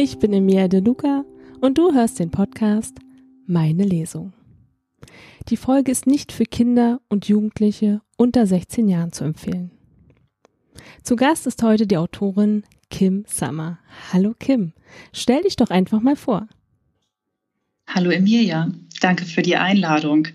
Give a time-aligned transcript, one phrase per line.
[0.00, 1.24] Ich bin Emilia De Luca
[1.60, 3.00] und du hörst den Podcast
[3.48, 4.32] Meine Lesung.
[5.48, 9.72] Die Folge ist nicht für Kinder und Jugendliche unter 16 Jahren zu empfehlen.
[11.02, 13.80] Zu Gast ist heute die Autorin Kim Summer.
[14.12, 14.72] Hallo Kim,
[15.12, 16.46] stell dich doch einfach mal vor.
[17.88, 18.70] Hallo Emilia,
[19.00, 20.28] danke für die Einladung.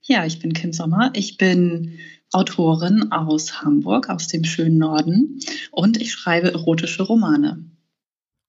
[0.00, 1.10] Ja, ich bin Kim Sommer.
[1.12, 1.98] Ich bin
[2.32, 5.38] Autorin aus Hamburg, aus dem schönen Norden
[5.70, 7.62] und ich schreibe erotische Romane.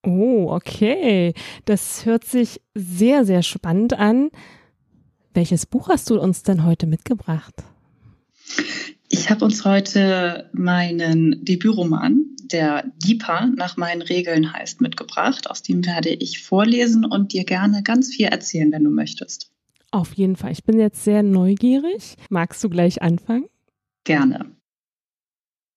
[0.05, 1.33] Oh, okay.
[1.65, 4.29] Das hört sich sehr, sehr spannend an.
[5.33, 7.53] Welches Buch hast du uns denn heute mitgebracht?
[9.09, 15.49] Ich habe uns heute meinen Debütroman, der Deeper nach meinen Regeln heißt, mitgebracht.
[15.49, 19.51] Aus dem werde ich vorlesen und dir gerne ganz viel erzählen, wenn du möchtest.
[19.91, 20.51] Auf jeden Fall.
[20.51, 22.15] Ich bin jetzt sehr neugierig.
[22.29, 23.45] Magst du gleich anfangen?
[24.03, 24.51] Gerne.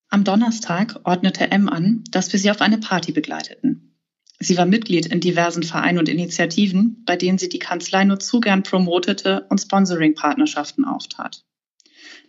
[0.08, 3.95] Am Donnerstag ordnete M an, dass wir sie auf eine Party begleiteten.
[4.38, 8.40] Sie war Mitglied in diversen Vereinen und Initiativen, bei denen sie die Kanzlei nur zu
[8.40, 11.44] gern promotete und Sponsoring-Partnerschaften auftat.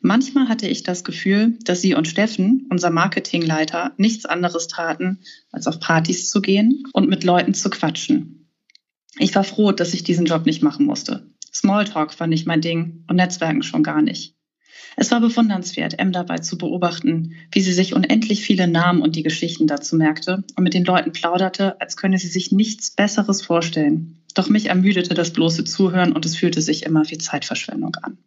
[0.01, 5.19] Manchmal hatte ich das Gefühl, dass sie und Steffen, unser Marketingleiter, nichts anderes taten,
[5.51, 8.51] als auf Partys zu gehen und mit Leuten zu quatschen.
[9.17, 11.31] Ich war froh, dass ich diesen Job nicht machen musste.
[11.51, 14.36] Smalltalk war nicht mein Ding und Netzwerken schon gar nicht.
[14.99, 19.21] Es war bewundernswert, M dabei zu beobachten, wie sie sich unendlich viele Namen und die
[19.21, 24.17] Geschichten dazu merkte und mit den Leuten plauderte, als könne sie sich nichts Besseres vorstellen.
[24.33, 28.17] Doch mich ermüdete das bloße Zuhören und es fühlte sich immer wie Zeitverschwendung an.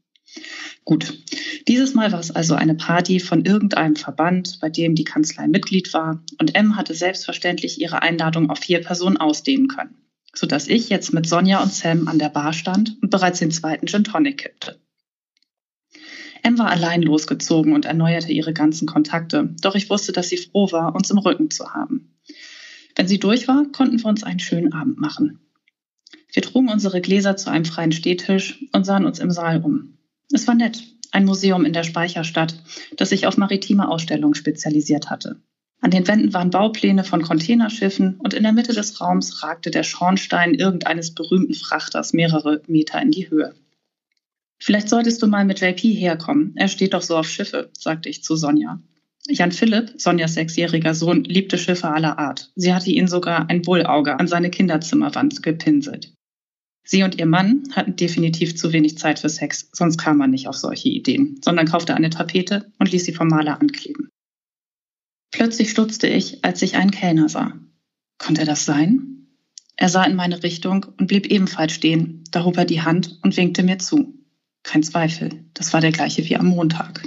[0.85, 1.25] Gut,
[1.67, 5.93] dieses Mal war es also eine Party von irgendeinem Verband, bei dem die Kanzlei Mitglied
[5.93, 9.97] war und M hatte selbstverständlich ihre Einladung auf vier Personen ausdehnen können,
[10.35, 13.89] sodass ich jetzt mit Sonja und Sam an der Bar stand und bereits den zweiten
[13.89, 14.79] Gin Tonic kippte.
[16.43, 20.71] M war allein losgezogen und erneuerte ihre ganzen Kontakte, doch ich wusste, dass sie froh
[20.73, 22.15] war, uns im Rücken zu haben.
[22.97, 25.41] Wenn sie durch war, konnten wir uns einen schönen Abend machen.
[26.33, 29.99] Wir trugen unsere Gläser zu einem freien Stehtisch und sahen uns im Saal um.
[30.33, 32.55] Es war nett, ein Museum in der Speicherstadt,
[32.97, 35.41] das sich auf maritime Ausstellungen spezialisiert hatte.
[35.81, 39.83] An den Wänden waren Baupläne von Containerschiffen und in der Mitte des Raums ragte der
[39.83, 43.55] Schornstein irgendeines berühmten Frachters mehrere Meter in die Höhe.
[44.63, 46.53] Vielleicht solltest du mal mit JP herkommen.
[46.57, 48.81] Er steht doch so auf Schiffe, sagte ich zu Sonja.
[49.29, 52.51] Jan Philipp, Sonjas sechsjähriger Sohn, liebte Schiffe aller Art.
[52.57, 56.13] Sie hatte ihn sogar ein Bullauge an seine Kinderzimmerwand gepinselt.
[56.85, 60.49] Sie und ihr Mann hatten definitiv zu wenig Zeit für Sex, sonst kam man nicht
[60.49, 64.09] auf solche Ideen, sondern kaufte eine Tapete und ließ sie vom Maler ankleben.
[65.31, 67.53] Plötzlich stutzte ich, als ich einen Kellner sah.
[68.19, 69.29] Konnte das sein?
[69.77, 73.37] Er sah in meine Richtung und blieb ebenfalls stehen, da hob er die Hand und
[73.37, 74.20] winkte mir zu.
[74.63, 77.03] Kein Zweifel, das war der gleiche wie am Montag.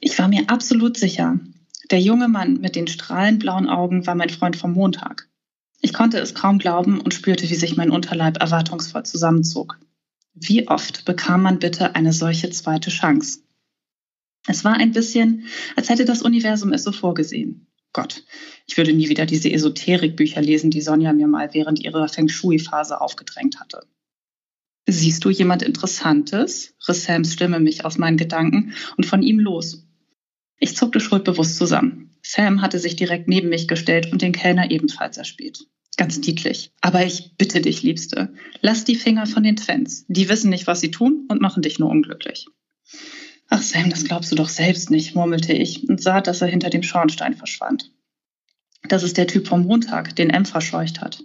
[0.00, 1.38] Ich war mir absolut sicher,
[1.90, 5.28] der junge Mann mit den strahlend blauen Augen war mein Freund vom Montag.
[5.80, 9.78] Ich konnte es kaum glauben und spürte, wie sich mein Unterleib erwartungsvoll zusammenzog.
[10.34, 13.40] Wie oft bekam man bitte eine solche zweite Chance?
[14.46, 15.46] Es war ein bisschen,
[15.76, 17.66] als hätte das Universum es so vorgesehen.
[17.92, 18.24] Gott,
[18.66, 23.00] ich würde nie wieder diese Esoterikbücher lesen, die Sonja mir mal während ihrer Feng Shui-Phase
[23.00, 23.86] aufgedrängt hatte.
[24.86, 26.74] Siehst du jemand Interessantes?
[26.88, 29.86] riss Sams Stimme mich aus meinen Gedanken und von ihm los.
[30.58, 32.16] Ich zuckte schuldbewusst zusammen.
[32.22, 35.66] Sam hatte sich direkt neben mich gestellt und den Kellner ebenfalls erspäht.
[35.96, 36.72] Ganz niedlich.
[36.80, 40.04] Aber ich bitte dich, Liebste, lass die Finger von den Twins.
[40.08, 42.46] Die wissen nicht, was sie tun und machen dich nur unglücklich.
[43.48, 46.70] Ach Sam, das glaubst du doch selbst nicht, murmelte ich und sah, dass er hinter
[46.70, 47.92] dem Schornstein verschwand.
[48.88, 51.22] Das ist der Typ vom Montag, den M verscheucht hat.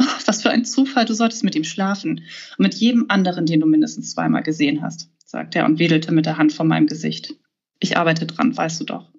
[0.00, 2.22] Oh, was für ein Zufall, du solltest mit ihm schlafen.
[2.56, 6.26] Und mit jedem anderen, den du mindestens zweimal gesehen hast, sagte er und wedelte mit
[6.26, 7.34] der Hand vor meinem Gesicht.
[7.80, 9.10] Ich arbeite dran, weißt du doch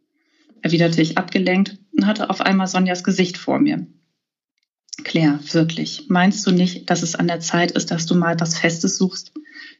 [0.62, 3.88] erwiderte ich abgelenkt und hatte auf einmal Sonjas Gesicht vor mir.
[5.04, 8.58] Claire, wirklich, meinst du nicht, dass es an der Zeit ist, dass du mal was
[8.58, 9.32] Festes suchst?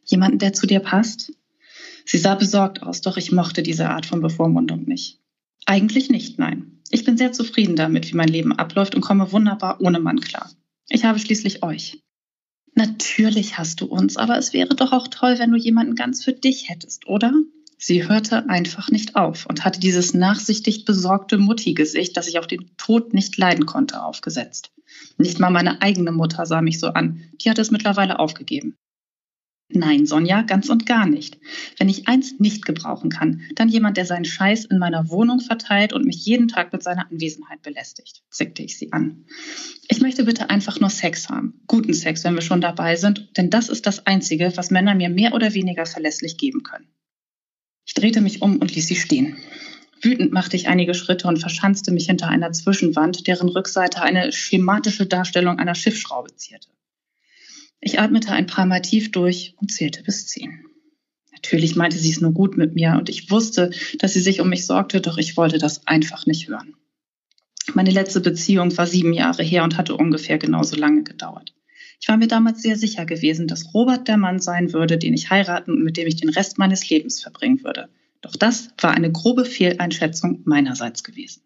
[0.06, 1.34] Jemanden, der zu dir passt?
[2.06, 5.20] Sie sah besorgt aus, doch ich mochte diese Art von Bevormundung nicht.
[5.66, 6.80] Eigentlich nicht, nein.
[6.90, 10.50] Ich bin sehr zufrieden damit, wie mein Leben abläuft und komme wunderbar ohne Mann klar.
[10.90, 12.02] Ich habe schließlich euch.
[12.76, 16.34] Natürlich hast du uns, aber es wäre doch auch toll, wenn du jemanden ganz für
[16.34, 17.34] dich hättest, oder?
[17.78, 22.76] Sie hörte einfach nicht auf und hatte dieses nachsichtig besorgte Mutti-Gesicht, das ich auf den
[22.76, 24.72] Tod nicht leiden konnte, aufgesetzt.
[25.18, 27.32] Nicht mal meine eigene Mutter sah mich so an.
[27.42, 28.76] Die hatte es mittlerweile aufgegeben.
[29.72, 31.38] Nein, Sonja, ganz und gar nicht.
[31.78, 35.94] Wenn ich eins nicht gebrauchen kann, dann jemand, der seinen Scheiß in meiner Wohnung verteilt
[35.94, 39.26] und mich jeden Tag mit seiner Anwesenheit belästigt, zickte ich sie an.
[39.88, 41.62] Ich möchte bitte einfach nur Sex haben.
[41.68, 45.10] Guten Sex, wenn wir schon dabei sind, denn das ist das Einzige, was Männer mir
[45.10, 46.88] mehr oder weniger verlässlich geben können.
[47.86, 49.38] Ich drehte mich um und ließ sie stehen.
[50.02, 55.06] Wütend machte ich einige Schritte und verschanzte mich hinter einer Zwischenwand, deren Rückseite eine schematische
[55.06, 56.70] Darstellung einer Schiffsschraube zierte.
[57.82, 60.66] Ich atmete ein paar Mal tief durch und zählte bis zehn.
[61.32, 64.50] Natürlich meinte sie es nur gut mit mir und ich wusste, dass sie sich um
[64.50, 66.76] mich sorgte, doch ich wollte das einfach nicht hören.
[67.74, 71.54] Meine letzte Beziehung war sieben Jahre her und hatte ungefähr genauso lange gedauert.
[72.02, 75.30] Ich war mir damals sehr sicher gewesen, dass Robert der Mann sein würde, den ich
[75.30, 77.90] heiraten und mit dem ich den Rest meines Lebens verbringen würde.
[78.22, 81.42] Doch das war eine grobe Fehleinschätzung meinerseits gewesen.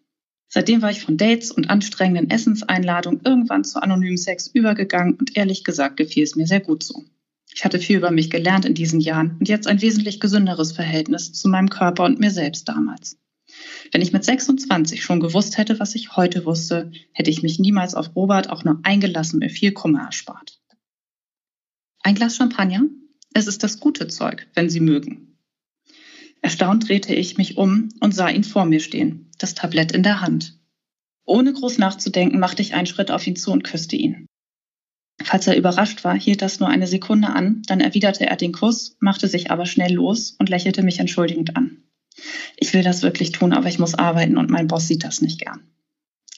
[0.48, 5.64] Seitdem war ich von Dates und anstrengenden Essenseinladungen irgendwann zu anonymen Sex übergegangen und ehrlich
[5.64, 7.04] gesagt gefiel es mir sehr gut so.
[7.52, 11.32] Ich hatte viel über mich gelernt in diesen Jahren und jetzt ein wesentlich gesünderes Verhältnis
[11.32, 13.16] zu meinem Körper und mir selbst damals.
[13.92, 17.94] Wenn ich mit 26 schon gewusst hätte, was ich heute wusste, hätte ich mich niemals
[17.94, 20.60] auf Robert auch nur eingelassen mir viel Kummer erspart.
[22.00, 22.82] Ein Glas Champagner?
[23.32, 25.38] Es ist das gute Zeug, wenn Sie mögen.
[26.42, 30.20] Erstaunt drehte ich mich um und sah ihn vor mir stehen, das Tablett in der
[30.20, 30.58] Hand.
[31.24, 34.26] Ohne groß nachzudenken, machte ich einen Schritt auf ihn zu und küsste ihn.
[35.22, 38.96] Falls er überrascht war, hielt das nur eine Sekunde an, dann erwiderte er den Kuss,
[39.00, 41.84] machte sich aber schnell los und lächelte mich entschuldigend an.
[42.56, 45.40] Ich will das wirklich tun, aber ich muss arbeiten und mein Boss sieht das nicht
[45.40, 45.60] gern.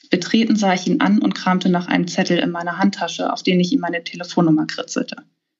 [0.09, 3.59] Betreten sah ich ihn an und kramte nach einem Zettel in meiner Handtasche, auf den
[3.59, 5.17] ich ihm meine Telefonnummer kritzelte.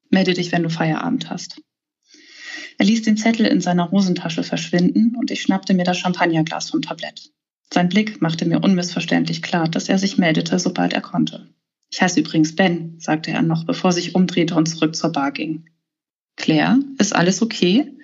[0.10, 1.62] Melde dich, wenn du Feierabend hast.
[2.78, 6.82] Er ließ den Zettel in seiner Hosentasche verschwinden und ich schnappte mir das Champagnerglas vom
[6.82, 7.32] Tablett.
[7.74, 11.50] Sein Blick machte mir unmissverständlich klar, dass er sich meldete, sobald er konnte.
[11.92, 15.66] Ich heiße übrigens Ben, sagte er noch, bevor sich umdrehte und zurück zur Bar ging.
[16.36, 17.98] Claire, ist alles okay?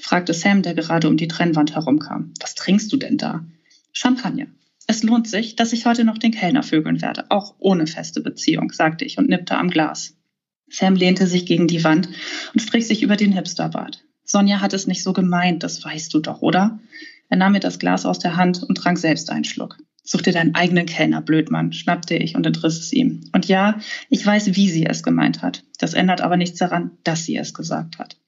[0.00, 2.32] fragte Sam, der gerade um die Trennwand herumkam.
[2.40, 3.44] Was trinkst du denn da?
[3.92, 4.46] Champagner.
[4.86, 8.72] Es lohnt sich, dass ich heute noch den Kellner vögeln werde, auch ohne feste Beziehung,
[8.72, 10.16] sagte ich und nippte am Glas.
[10.68, 12.08] Sam lehnte sich gegen die Wand
[12.52, 14.04] und strich sich über den Hipsterbart.
[14.24, 16.78] Sonja hat es nicht so gemeint, das weißt du doch, oder?
[17.28, 19.78] Er nahm mir das Glas aus der Hand und trank selbst einen Schluck.
[20.02, 23.30] Such dir deinen eigenen Kellner, Blödmann, schnappte ich und entriss es ihm.
[23.32, 23.78] Und ja,
[24.10, 25.64] ich weiß, wie sie es gemeint hat.
[25.78, 28.18] Das ändert aber nichts daran, dass sie es gesagt hat.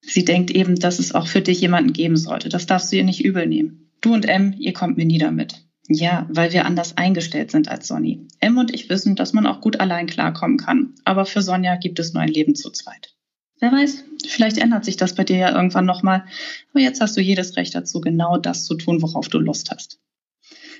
[0.00, 2.48] Sie denkt eben, dass es auch für dich jemanden geben sollte.
[2.48, 3.90] Das darfst du ihr nicht übel nehmen.
[4.00, 5.64] Du und M, ihr kommt mir nie damit.
[5.88, 8.26] Ja, weil wir anders eingestellt sind als Sonny.
[8.40, 10.94] M und ich wissen, dass man auch gut allein klarkommen kann.
[11.04, 13.14] Aber für Sonja gibt es nur ein Leben zu zweit.
[13.60, 16.24] Wer weiß, vielleicht ändert sich das bei dir ja irgendwann nochmal.
[16.72, 20.00] Aber jetzt hast du jedes Recht dazu, genau das zu tun, worauf du Lust hast.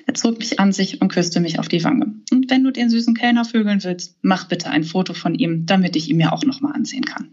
[0.06, 2.14] Er zog mich an sich und küsste mich auf die Wange.
[2.30, 5.96] Und wenn du den süßen Kellner vögeln willst, mach bitte ein Foto von ihm, damit
[5.96, 7.32] ich ihn mir auch nochmal ansehen kann.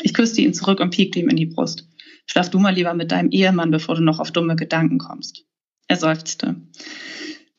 [0.00, 1.88] Ich küsste ihn zurück und piekte ihm in die Brust.
[2.26, 5.44] Schlaf du mal lieber mit deinem Ehemann, bevor du noch auf dumme Gedanken kommst.
[5.88, 6.56] Er seufzte.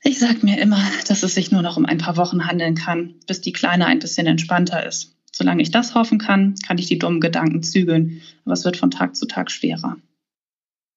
[0.02, 3.16] Ich sag mir immer, dass es sich nur noch um ein paar Wochen handeln kann,
[3.28, 5.16] bis die Kleine ein bisschen entspannter ist.
[5.36, 8.92] Solange ich das hoffen kann, kann ich die dummen Gedanken zügeln, aber es wird von
[8.92, 9.98] Tag zu Tag schwerer.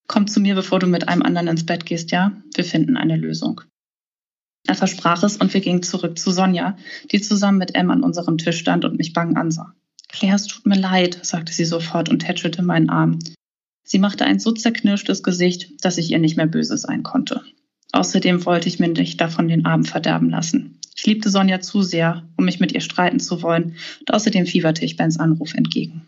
[0.07, 2.31] Komm zu mir, bevor du mit einem anderen ins Bett gehst, ja?
[2.55, 3.61] Wir finden eine Lösung.
[4.67, 6.77] Er versprach es und wir gingen zurück zu Sonja,
[7.11, 9.73] die zusammen mit Em an unserem Tisch stand und mich bang ansah.
[10.09, 13.19] Claire, es tut mir leid, sagte sie sofort und tätschelte meinen Arm.
[13.83, 17.41] Sie machte ein so zerknirschtes Gesicht, dass ich ihr nicht mehr böse sein konnte.
[17.93, 20.79] Außerdem wollte ich mir nicht davon den Abend verderben lassen.
[20.97, 24.83] Ich liebte Sonja zu sehr, um mich mit ihr streiten zu wollen, und außerdem fieberte
[24.83, 26.07] ich Bens Anruf entgegen.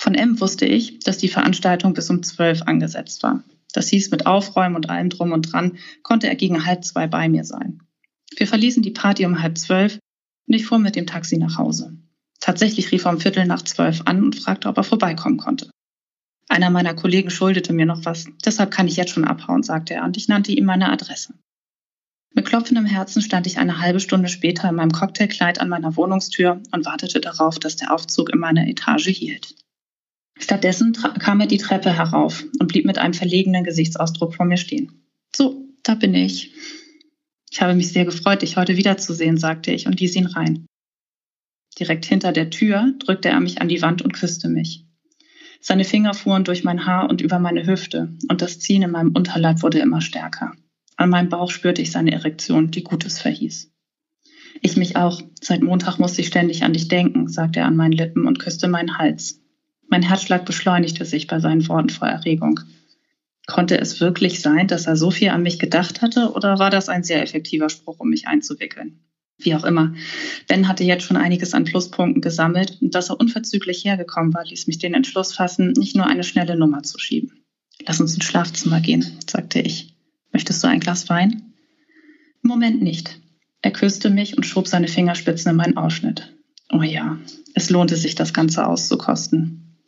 [0.00, 3.44] Von M wusste ich, dass die Veranstaltung bis um zwölf angesetzt war.
[3.72, 7.28] Das hieß, mit Aufräumen und allem drum und dran konnte er gegen halb zwei bei
[7.28, 7.82] mir sein.
[8.34, 9.98] Wir verließen die Party um halb zwölf
[10.46, 11.98] und ich fuhr mit dem Taxi nach Hause.
[12.40, 15.70] Tatsächlich rief er um Viertel nach zwölf an und fragte, ob er vorbeikommen konnte.
[16.48, 20.04] Einer meiner Kollegen schuldete mir noch was, deshalb kann ich jetzt schon abhauen, sagte er,
[20.04, 21.34] und ich nannte ihm meine Adresse.
[22.34, 26.62] Mit klopfendem Herzen stand ich eine halbe Stunde später in meinem Cocktailkleid an meiner Wohnungstür
[26.72, 29.54] und wartete darauf, dass der Aufzug in meiner Etage hielt.
[30.38, 35.08] Stattdessen kam er die Treppe herauf und blieb mit einem verlegenen Gesichtsausdruck vor mir stehen.
[35.34, 36.52] So, da bin ich.
[37.50, 40.66] Ich habe mich sehr gefreut, dich heute wiederzusehen, sagte ich und ließ ihn rein.
[41.78, 44.84] Direkt hinter der Tür drückte er mich an die Wand und küsste mich.
[45.60, 49.12] Seine Finger fuhren durch mein Haar und über meine Hüfte, und das Ziehen in meinem
[49.14, 50.52] Unterleib wurde immer stärker.
[50.98, 53.72] An meinem Bauch spürte ich seine Erektion, die Gutes verhieß.
[54.62, 55.22] Ich mich auch.
[55.40, 58.66] Seit Montag musste ich ständig an dich denken, sagte er an meinen Lippen und küsste
[58.66, 59.40] meinen Hals.
[59.86, 62.60] Mein Herzschlag beschleunigte sich bei seinen Worten vor Erregung.
[63.46, 66.88] Konnte es wirklich sein, dass er so viel an mich gedacht hatte, oder war das
[66.88, 68.98] ein sehr effektiver Spruch, um mich einzuwickeln?
[69.38, 69.94] Wie auch immer.
[70.48, 74.66] Ben hatte jetzt schon einiges an Pluspunkten gesammelt und dass er unverzüglich hergekommen war, ließ
[74.66, 77.44] mich den Entschluss fassen, nicht nur eine schnelle Nummer zu schieben.
[77.86, 79.94] Lass uns ins Schlafzimmer gehen, sagte ich.
[80.38, 81.52] Möchtest du ein Glas Wein?
[82.44, 83.18] Im Moment nicht.
[83.60, 86.32] Er küsste mich und schob seine Fingerspitzen in meinen Ausschnitt.
[86.70, 87.18] Oh ja,
[87.54, 89.80] es lohnte sich, das Ganze auszukosten.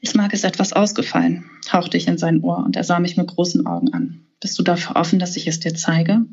[0.00, 3.26] Ich mag es etwas ausgefallen, hauchte ich in sein Ohr und er sah mich mit
[3.26, 4.26] großen Augen an.
[4.38, 6.26] Bist du dafür offen, dass ich es dir zeige?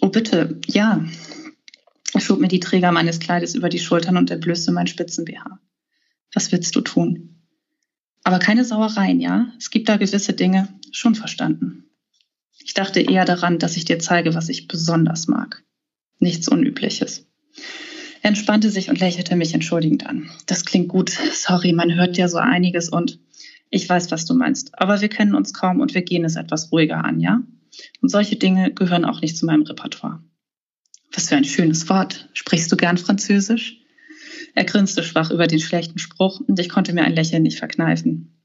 [0.00, 1.04] Oh bitte, ja.
[2.14, 5.58] Er schob mir die Träger meines Kleides über die Schultern und entblößte mein Spitzen-BH.
[6.32, 7.40] Was willst du tun?
[8.22, 9.52] Aber keine Sauereien, ja?
[9.58, 10.68] Es gibt da gewisse Dinge.
[10.92, 11.89] Schon verstanden.
[12.64, 15.64] Ich dachte eher daran, dass ich dir zeige, was ich besonders mag.
[16.18, 17.26] Nichts Unübliches.
[18.22, 20.30] Er entspannte sich und lächelte mich entschuldigend an.
[20.46, 21.10] Das klingt gut.
[21.32, 23.18] Sorry, man hört ja so einiges und
[23.70, 24.78] ich weiß, was du meinst.
[24.78, 27.42] Aber wir kennen uns kaum und wir gehen es etwas ruhiger an, ja?
[28.00, 30.22] Und solche Dinge gehören auch nicht zu meinem Repertoire.
[31.12, 32.28] Was für ein schönes Wort.
[32.34, 33.78] Sprichst du gern Französisch?
[34.54, 38.39] Er grinste schwach über den schlechten Spruch und ich konnte mir ein Lächeln nicht verkneifen.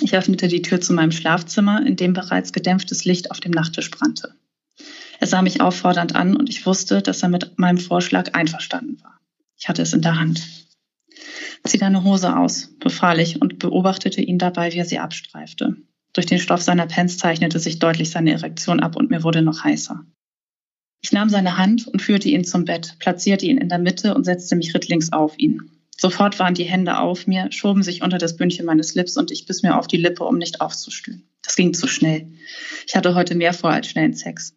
[0.00, 3.90] Ich öffnete die Tür zu meinem Schlafzimmer, in dem bereits gedämpftes Licht auf dem Nachttisch
[3.90, 4.34] brannte.
[5.20, 9.18] Er sah mich auffordernd an und ich wusste, dass er mit meinem Vorschlag einverstanden war.
[9.56, 10.46] Ich hatte es in der Hand.
[11.64, 15.76] Zieh deine Hose aus, befahl ich und beobachtete ihn dabei, wie er sie abstreifte.
[16.12, 19.64] Durch den Stoff seiner Pants zeichnete sich deutlich seine Erektion ab und mir wurde noch
[19.64, 20.04] heißer.
[21.00, 24.24] Ich nahm seine Hand und führte ihn zum Bett, platzierte ihn in der Mitte und
[24.24, 25.77] setzte mich rittlings auf ihn.
[26.00, 29.46] Sofort waren die Hände auf mir, schoben sich unter das Bündchen meines Lips und ich
[29.46, 31.28] biss mir auf die Lippe, um nicht aufzustehen.
[31.42, 32.32] Das ging zu schnell.
[32.86, 34.54] Ich hatte heute mehr vor als schnellen Sex.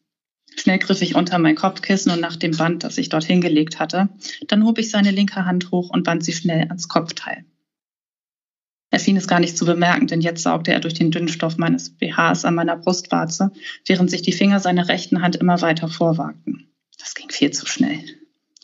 [0.56, 4.10] Schnell griff ich unter mein Kopfkissen und nach dem Band, das ich dort hingelegt hatte.
[4.48, 7.46] Dann hob ich seine linke Hand hoch und band sie schnell ans Kopfteil.
[8.92, 11.58] Er schien es gar nicht zu bemerken, denn jetzt saugte er durch den dünnen Stoff
[11.58, 13.52] meines BHs an meiner Brustwarze,
[13.88, 16.72] während sich die Finger seiner rechten Hand immer weiter vorwagten.
[17.00, 18.04] Das ging viel zu schnell.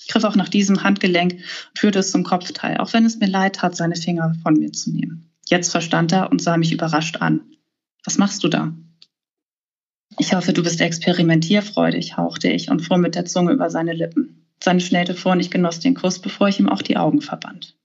[0.08, 3.28] Ich griff auch nach diesem Handgelenk und führte es zum Kopfteil, auch wenn es mir
[3.28, 5.30] leid tat, seine Finger von mir zu nehmen.
[5.50, 7.42] Jetzt verstand er und sah mich überrascht an.
[8.06, 8.74] Was machst du da?
[10.18, 14.48] Ich hoffe, du bist experimentierfreudig, hauchte ich und fuhr mit der Zunge über seine Lippen.
[14.64, 17.76] Seine schnellte vor und ich genoss den Kuss, bevor ich ihm auch die Augen verband.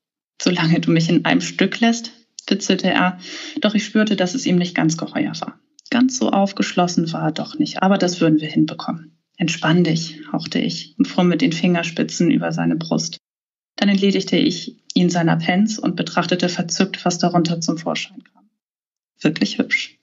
[0.41, 2.13] Solange du mich in einem Stück lässt,
[2.47, 3.19] witzelte er,
[3.61, 5.59] doch ich spürte, dass es ihm nicht ganz geheuer war.
[5.91, 9.19] Ganz so aufgeschlossen war er doch nicht, aber das würden wir hinbekommen.
[9.43, 13.17] Entspann dich, hauchte ich und fuhr mit den Fingerspitzen über seine Brust.
[13.75, 18.49] Dann entledigte ich ihn seiner Pens und betrachtete verzückt, was darunter zum Vorschein kam.
[19.21, 19.99] Wirklich hübsch.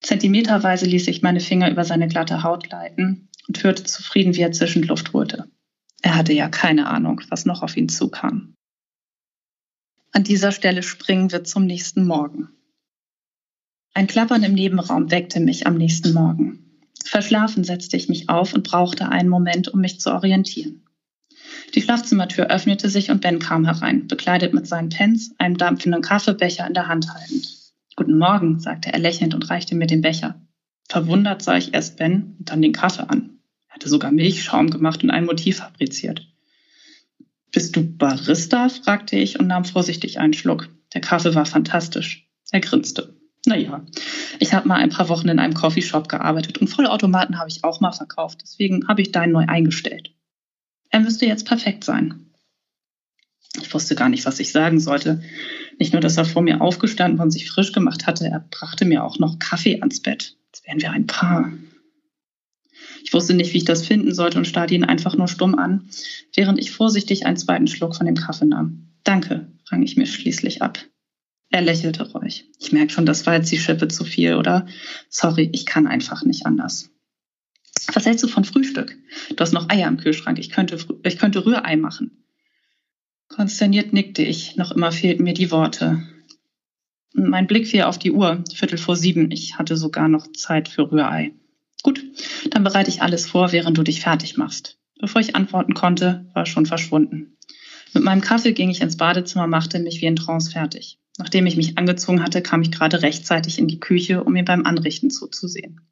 [0.00, 4.52] Zentimeterweise ließ ich meine Finger über seine glatte Haut gleiten und hörte zufrieden, wie er
[4.52, 5.50] zischend Luft holte.
[6.00, 8.54] Er hatte ja keine Ahnung, was noch auf ihn zukam.
[10.12, 12.48] An dieser Stelle springen wir zum nächsten Morgen.
[13.92, 16.59] Ein Klappern im Nebenraum weckte mich am nächsten Morgen.
[17.04, 20.84] Verschlafen setzte ich mich auf und brauchte einen Moment, um mich zu orientieren.
[21.74, 26.66] Die Schlafzimmertür öffnete sich und Ben kam herein, bekleidet mit seinen Pens, einem dampfenden Kaffeebecher
[26.66, 27.48] in der Hand haltend.
[27.96, 30.40] Guten Morgen, sagte er lächelnd und reichte mir den Becher.
[30.88, 33.38] Verwundert sah ich erst Ben und dann den Kaffee an.
[33.68, 36.26] Er hatte sogar Milchschaum gemacht und ein Motiv fabriziert.
[37.52, 38.68] Bist du Barista?
[38.68, 40.68] fragte ich und nahm vorsichtig einen Schluck.
[40.94, 42.28] Der Kaffee war fantastisch.
[42.50, 43.19] Er grinste.
[43.46, 43.84] Naja,
[44.38, 47.80] ich habe mal ein paar Wochen in einem Coffeeshop gearbeitet und Vollautomaten habe ich auch
[47.80, 48.40] mal verkauft.
[48.42, 50.12] Deswegen habe ich deinen neu eingestellt.
[50.90, 52.26] Er müsste jetzt perfekt sein.
[53.60, 55.22] Ich wusste gar nicht, was ich sagen sollte.
[55.78, 59.02] Nicht nur, dass er vor mir aufgestanden und sich frisch gemacht hatte, er brachte mir
[59.04, 60.36] auch noch Kaffee ans Bett.
[60.46, 61.52] Jetzt wären wir ein Paar.
[63.02, 65.88] Ich wusste nicht, wie ich das finden sollte und starrte ihn einfach nur stumm an,
[66.34, 68.90] während ich vorsichtig einen zweiten Schluck von dem Kaffee nahm.
[69.04, 70.78] Danke, rang ich mir schließlich ab.
[71.50, 72.48] Er lächelte ruhig.
[72.60, 74.66] Ich merke schon, das war jetzt die Schippe zu viel, oder?
[75.08, 76.90] Sorry, ich kann einfach nicht anders.
[77.92, 78.96] Was hältst du von Frühstück?
[79.30, 80.38] Du hast noch Eier im Kühlschrank.
[80.38, 82.24] Ich könnte, ich könnte Rührei machen.
[83.28, 86.02] Konsterniert nickte ich, noch immer fehlten mir die Worte.
[87.12, 89.32] Mein Blick fiel auf die Uhr, Viertel vor sieben.
[89.32, 91.32] Ich hatte sogar noch Zeit für Rührei.
[91.82, 92.04] Gut,
[92.50, 94.78] dann bereite ich alles vor, während du dich fertig machst.
[95.00, 97.36] Bevor ich antworten konnte, war schon verschwunden.
[97.94, 100.99] Mit meinem Kaffee ging ich ins Badezimmer, machte mich wie in Trance fertig.
[101.20, 104.64] Nachdem ich mich angezogen hatte, kam ich gerade rechtzeitig in die Küche, um mir beim
[104.64, 105.82] Anrichten zuzusehen.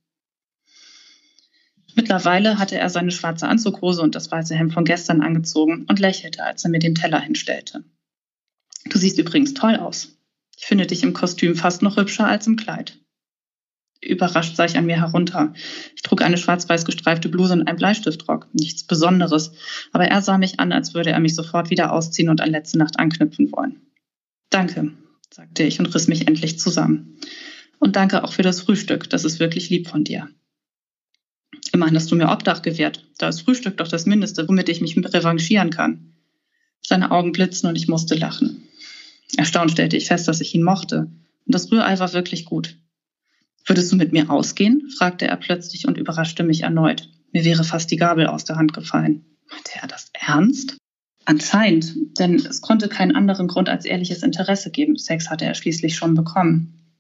[1.95, 6.45] Mittlerweile hatte er seine schwarze Anzughose und das weiße Hemd von gestern angezogen und lächelte,
[6.45, 7.85] als er mir den Teller hinstellte.
[8.89, 10.17] Du siehst übrigens toll aus.
[10.57, 12.99] Ich finde dich im Kostüm fast noch hübscher als im Kleid.
[14.01, 15.53] Überrascht sah ich an mir herunter.
[15.95, 18.49] Ich trug eine schwarz-weiß gestreifte Bluse und einen Bleistiftrock.
[18.55, 19.53] Nichts Besonderes.
[19.93, 22.79] Aber er sah mich an, als würde er mich sofort wieder ausziehen und an letzte
[22.79, 23.83] Nacht anknüpfen wollen.
[24.49, 24.93] Danke,
[25.31, 27.19] sagte ich und riss mich endlich zusammen.
[27.79, 29.09] Und danke auch für das Frühstück.
[29.11, 30.29] Das ist wirklich lieb von dir.
[31.73, 33.05] Immerhin hast du mir Obdach gewährt.
[33.19, 36.15] Da ist Frühstück doch das Mindeste, womit ich mich revanchieren kann.
[36.81, 38.69] Seine Augen blitzten und ich musste lachen.
[39.37, 41.01] Erstaunt stellte ich fest, dass ich ihn mochte.
[41.01, 42.77] Und das Rührei war wirklich gut.
[43.67, 44.91] Würdest du mit mir ausgehen?
[44.97, 47.11] fragte er plötzlich und überraschte mich erneut.
[47.33, 49.27] Mir wäre fast die Gabel aus der Hand gefallen.
[49.51, 50.79] Meinte er das ernst?
[51.29, 54.97] Anscheinend, denn es konnte keinen anderen Grund als ehrliches Interesse geben.
[54.97, 56.97] Sex hatte er schließlich schon bekommen.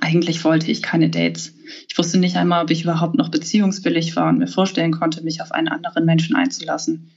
[0.00, 1.52] Eigentlich wollte ich keine Dates.
[1.86, 5.42] Ich wusste nicht einmal, ob ich überhaupt noch beziehungswillig war und mir vorstellen konnte, mich
[5.42, 7.10] auf einen anderen Menschen einzulassen.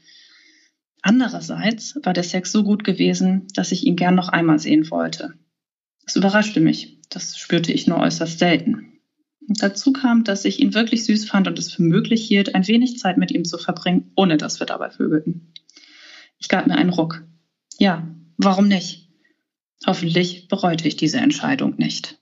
[1.02, 5.36] Andererseits war der Sex so gut gewesen, dass ich ihn gern noch einmal sehen wollte.
[6.06, 7.00] Es überraschte mich.
[7.10, 8.93] Das spürte ich nur äußerst selten.
[9.48, 13.00] Dazu kam, dass ich ihn wirklich süß fand und es für möglich hielt, ein wenig
[13.00, 15.54] Zeit mit ihm zu verbringen, ohne dass wir dabei vögelten.
[16.40, 17.24] Ich gab mir einen Ruck.
[17.78, 18.08] Ja,
[18.38, 19.10] warum nicht?
[19.86, 22.20] Hoffentlich bereute ich diese Entscheidung nicht.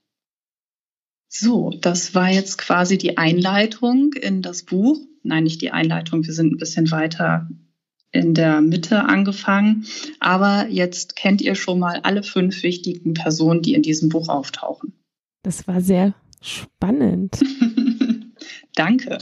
[1.28, 4.98] So, das war jetzt quasi die Einleitung in das Buch.
[5.22, 7.48] Nein, nicht die Einleitung, wir sind ein bisschen weiter
[8.10, 9.86] in der Mitte angefangen.
[10.20, 14.92] Aber jetzt kennt ihr schon mal alle fünf wichtigen Personen, die in diesem Buch auftauchen.
[15.42, 17.40] Das war sehr spannend.
[18.74, 19.18] Danke.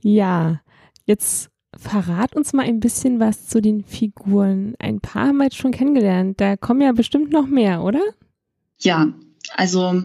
[0.00, 0.60] Ja,
[1.06, 4.74] jetzt verrat uns mal ein bisschen was zu den Figuren.
[4.78, 6.40] Ein paar haben wir jetzt schon kennengelernt.
[6.40, 8.02] Da kommen ja bestimmt noch mehr, oder?
[8.78, 9.12] Ja,
[9.56, 10.02] also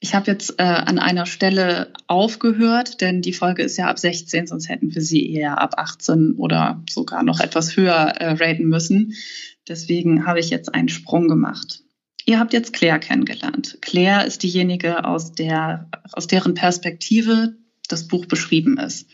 [0.00, 4.46] ich habe jetzt äh, an einer Stelle aufgehört, denn die Folge ist ja ab 16,
[4.46, 9.14] sonst hätten wir sie eher ab 18 oder sogar noch etwas höher äh, raten müssen.
[9.66, 11.82] Deswegen habe ich jetzt einen Sprung gemacht.
[12.28, 13.78] Ihr habt jetzt Claire kennengelernt.
[13.80, 17.56] Claire ist diejenige, aus, der, aus deren Perspektive
[17.88, 19.08] das Buch beschrieben ist.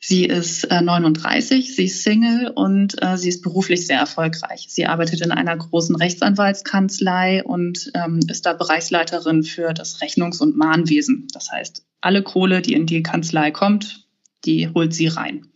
[0.00, 4.64] Sie ist äh, 39, sie ist Single und äh, sie ist beruflich sehr erfolgreich.
[4.70, 10.56] Sie arbeitet in einer großen Rechtsanwaltskanzlei und ähm, ist da Bereichsleiterin für das Rechnungs- und
[10.56, 11.28] Mahnwesen.
[11.34, 14.08] Das heißt, alle Kohle, die in die Kanzlei kommt,
[14.46, 15.48] die holt sie rein.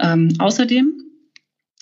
[0.00, 1.11] Ähm, außerdem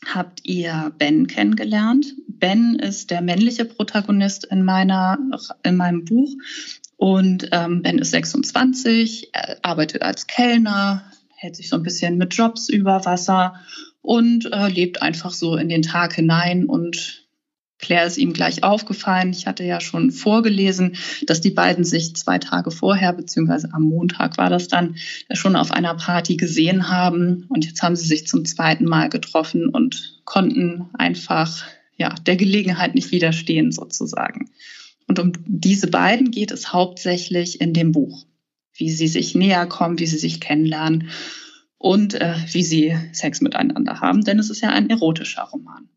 [0.07, 2.15] habt ihr Ben kennengelernt.
[2.29, 5.19] Ben ist der männliche Protagonist in meiner
[5.63, 6.35] in meinem Buch
[6.97, 11.05] und ähm, Ben ist 26, arbeitet als Kellner,
[11.35, 13.55] hält sich so ein bisschen mit Jobs über Wasser
[14.03, 17.27] und äh, lebt einfach so in den Tag hinein und
[17.81, 19.31] Claire ist ihm gleich aufgefallen.
[19.31, 24.39] Ich hatte ja schon vorgelesen, dass die beiden sich zwei Tage vorher, beziehungsweise am Montag
[24.39, 24.97] war das dann,
[25.33, 27.47] schon auf einer Party gesehen haben.
[27.49, 31.65] Und jetzt haben sie sich zum zweiten Mal getroffen und konnten einfach
[31.97, 34.51] ja, der Gelegenheit nicht widerstehen, sozusagen.
[35.07, 38.25] Und um diese beiden geht es hauptsächlich in dem Buch,
[38.75, 41.11] wie sie sich näher kommen, wie sie sich kennenlernen
[41.79, 45.89] und äh, wie sie Sex miteinander haben, denn es ist ja ein erotischer Roman.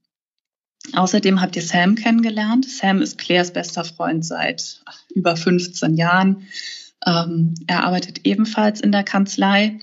[0.91, 2.69] Außerdem habt ihr Sam kennengelernt.
[2.69, 4.83] Sam ist Claires bester Freund seit
[5.15, 6.47] über 15 Jahren.
[7.05, 9.79] Ähm, er arbeitet ebenfalls in der Kanzlei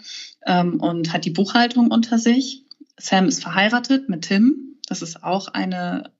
[0.46, 2.64] ähm, und hat die Buchhaltung unter sich.
[2.98, 4.76] Sam ist verheiratet mit Tim.
[4.86, 6.10] Das ist auch eine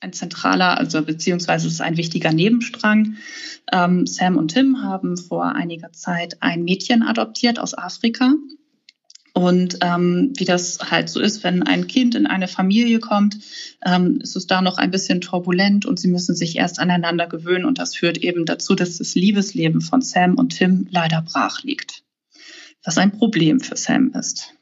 [0.00, 3.16] ein zentraler, also beziehungsweise ist ein wichtiger Nebenstrang.
[3.70, 8.32] Ähm, Sam und Tim haben vor einiger Zeit ein Mädchen adoptiert aus Afrika.
[9.40, 13.38] Und ähm, wie das halt so ist, wenn ein Kind in eine Familie kommt,
[13.82, 17.64] ähm, ist es da noch ein bisschen turbulent und sie müssen sich erst aneinander gewöhnen.
[17.64, 22.02] Und das führt eben dazu, dass das Liebesleben von Sam und Tim leider brach liegt.
[22.84, 24.52] Was ein Problem für Sam ist.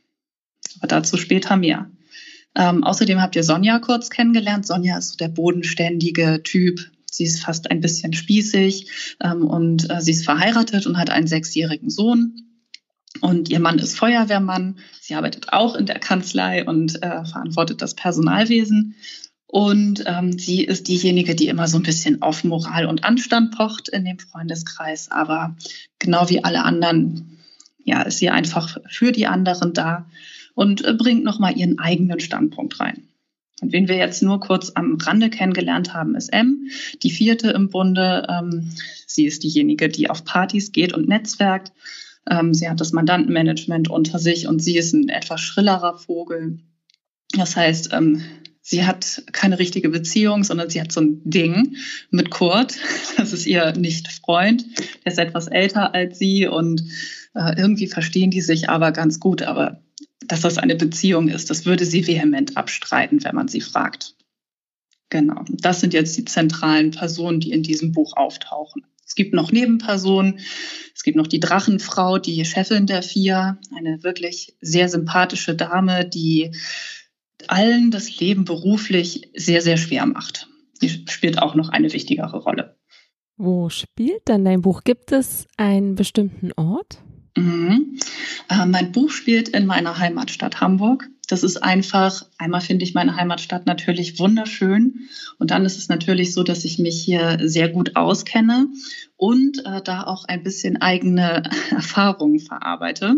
[0.79, 1.91] Aber dazu später mehr.
[2.55, 4.65] Ähm, außerdem habt ihr Sonja kurz kennengelernt.
[4.65, 6.89] Sonja ist so der bodenständige Typ.
[7.11, 11.27] Sie ist fast ein bisschen spießig ähm, und äh, sie ist verheiratet und hat einen
[11.27, 12.48] sechsjährigen Sohn.
[13.21, 14.79] Und ihr Mann ist Feuerwehrmann.
[15.01, 18.95] Sie arbeitet auch in der Kanzlei und äh, verantwortet das Personalwesen.
[19.47, 23.89] Und ähm, sie ist diejenige, die immer so ein bisschen auf Moral und Anstand pocht
[23.89, 25.11] in dem Freundeskreis.
[25.11, 25.57] Aber
[25.99, 27.39] genau wie alle anderen,
[27.83, 30.07] ja, ist sie einfach für die anderen da
[30.55, 33.09] und äh, bringt nochmal ihren eigenen Standpunkt rein.
[33.61, 36.69] Und wen wir jetzt nur kurz am Rande kennengelernt haben, ist M,
[37.03, 38.27] die vierte im Bunde.
[38.29, 38.71] Ähm,
[39.07, 41.73] sie ist diejenige, die auf Partys geht und netzwerkt.
[42.31, 46.61] Ähm, sie hat das Mandantenmanagement unter sich und sie ist ein etwas schrillerer Vogel.
[47.33, 48.23] Das heißt, ähm,
[48.61, 51.77] sie hat keine richtige Beziehung, sondern sie hat so ein Ding
[52.11, 52.77] mit Kurt.
[53.17, 54.65] Das ist ihr Nicht-Freund.
[55.05, 56.83] Der ist etwas älter als sie und
[57.35, 59.43] äh, irgendwie verstehen die sich aber ganz gut.
[59.43, 59.83] Aber
[60.29, 61.51] dass das eine Beziehung ist.
[61.51, 64.15] Das würde sie vehement abstreiten, wenn man sie fragt.
[65.11, 65.45] Genau.
[65.49, 68.87] Das sind jetzt die zentralen Personen, die in diesem Buch auftauchen.
[69.09, 70.41] Es gibt noch Nebenpersonen.
[70.95, 76.53] Es gibt noch die Drachenfrau, die Chefin der Vier, eine wirklich sehr sympathische Dame, die
[77.47, 80.49] allen das Leben beruflich sehr, sehr schwer macht.
[80.83, 82.77] Die spielt auch noch eine wichtigere Rolle.
[83.37, 84.83] Wo spielt denn dein Buch?
[84.85, 86.99] Gibt es einen bestimmten Ort?
[87.37, 87.99] Mhm.
[88.51, 91.09] Äh, mein Buch spielt in meiner Heimatstadt Hamburg.
[91.29, 96.33] Das ist einfach, einmal finde ich meine Heimatstadt natürlich wunderschön und dann ist es natürlich
[96.33, 98.69] so, dass ich mich hier sehr gut auskenne
[99.17, 103.17] und äh, da auch ein bisschen eigene Erfahrungen verarbeite.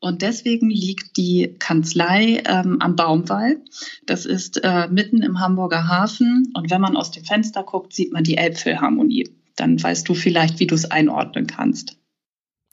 [0.00, 3.62] Und deswegen liegt die Kanzlei ähm, am Baumwall.
[4.04, 8.12] Das ist äh, mitten im Hamburger Hafen und wenn man aus dem Fenster guckt, sieht
[8.12, 9.30] man die Elbphilharmonie.
[9.54, 11.96] Dann weißt du vielleicht, wie du es einordnen kannst.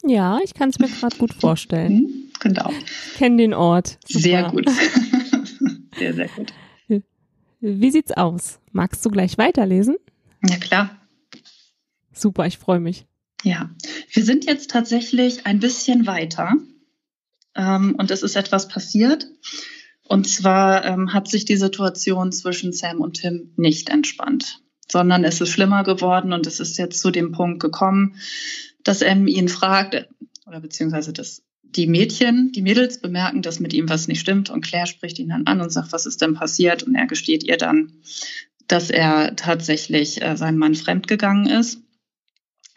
[0.03, 2.20] Ja, ich kann es mir gerade gut vorstellen.
[2.41, 2.71] Genau.
[2.71, 3.99] Ich kenne den Ort.
[4.07, 4.19] Super.
[4.19, 4.69] Sehr gut.
[5.97, 6.53] sehr, sehr gut.
[7.61, 8.59] Wie sieht's aus?
[8.71, 9.97] Magst du gleich weiterlesen?
[10.43, 10.99] Ja, klar.
[12.11, 13.05] Super, ich freue mich.
[13.43, 13.69] Ja,
[14.11, 16.53] wir sind jetzt tatsächlich ein bisschen weiter
[17.55, 19.27] ähm, und es ist etwas passiert.
[20.07, 25.39] Und zwar ähm, hat sich die Situation zwischen Sam und Tim nicht entspannt, sondern es
[25.39, 28.15] ist schlimmer geworden und es ist jetzt zu dem Punkt gekommen,
[28.83, 30.09] dass M ihn fragt,
[30.47, 31.43] oder beziehungsweise dass
[31.75, 35.29] die Mädchen, die Mädels bemerken, dass mit ihm was nicht stimmt und Claire spricht ihn
[35.29, 36.83] dann an und sagt, was ist denn passiert?
[36.83, 37.93] Und er gesteht ihr dann,
[38.67, 41.79] dass er tatsächlich äh, seinem Mann fremdgegangen ist.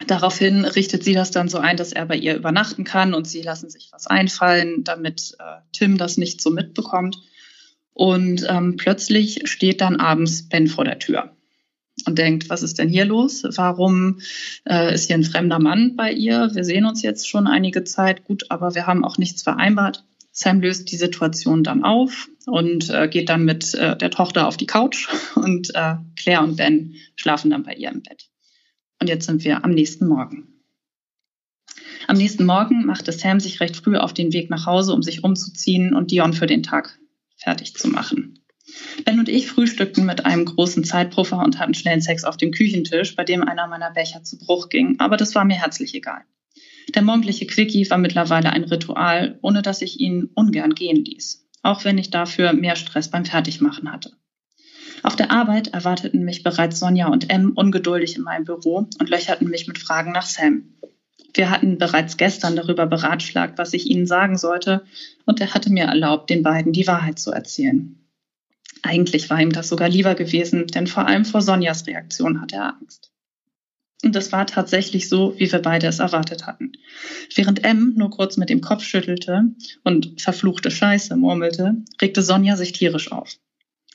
[0.07, 3.41] Daraufhin richtet sie das dann so ein, dass er bei ihr übernachten kann und sie
[3.41, 7.17] lassen sich was einfallen, damit äh, Tim das nicht so mitbekommt.
[7.93, 11.34] Und ähm, plötzlich steht dann abends Ben vor der Tür
[12.05, 13.43] und denkt, was ist denn hier los?
[13.55, 14.19] Warum
[14.67, 16.51] äh, ist hier ein fremder Mann bei ihr?
[16.53, 20.03] Wir sehen uns jetzt schon einige Zeit, gut, aber wir haben auch nichts vereinbart.
[20.31, 24.57] Sam löst die Situation dann auf und äh, geht dann mit äh, der Tochter auf
[24.57, 28.29] die Couch und äh, Claire und Ben schlafen dann bei ihr im Bett.
[28.99, 30.55] Und jetzt sind wir am nächsten Morgen.
[32.07, 35.23] Am nächsten Morgen machte Sam sich recht früh auf den Weg nach Hause, um sich
[35.23, 36.99] umzuziehen und Dion für den Tag
[37.37, 38.44] fertig zu machen.
[39.05, 43.15] Ben und ich frühstückten mit einem großen Zeitpuffer und hatten schnellen Sex auf dem Küchentisch,
[43.15, 46.23] bei dem einer meiner Becher zu Bruch ging, aber das war mir herzlich egal.
[46.93, 51.83] Der morgendliche Quickie war mittlerweile ein Ritual, ohne dass ich ihn ungern gehen ließ, auch
[51.83, 54.13] wenn ich dafür mehr Stress beim Fertigmachen hatte.
[55.03, 59.49] Auf der Arbeit erwarteten mich bereits Sonja und M ungeduldig in meinem Büro und löcherten
[59.49, 60.75] mich mit Fragen nach Sam.
[61.33, 64.83] Wir hatten bereits gestern darüber beratschlagt, was ich ihnen sagen sollte,
[65.25, 67.99] und er hatte mir erlaubt, den beiden die Wahrheit zu erzählen.
[68.85, 72.77] Eigentlich war ihm das sogar lieber gewesen, denn vor allem vor Sonjas Reaktion hatte er
[72.79, 73.11] Angst.
[74.03, 76.73] Und es war tatsächlich so, wie wir beide es erwartet hatten.
[77.33, 79.45] Während M nur kurz mit dem Kopf schüttelte
[79.83, 83.37] und verfluchte Scheiße murmelte, regte Sonja sich tierisch auf.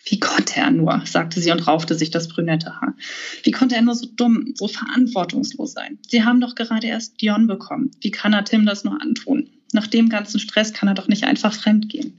[0.06, 2.96] Wie konnte er nur, sagte sie und raufte sich das brünette Haar.
[3.44, 6.00] Wie konnte er nur so dumm, so verantwortungslos sein?
[6.08, 7.92] Sie haben doch gerade erst Dion bekommen.
[8.00, 9.50] Wie kann er Tim das nur antun?
[9.72, 12.18] Nach dem ganzen Stress kann er doch nicht einfach fremdgehen.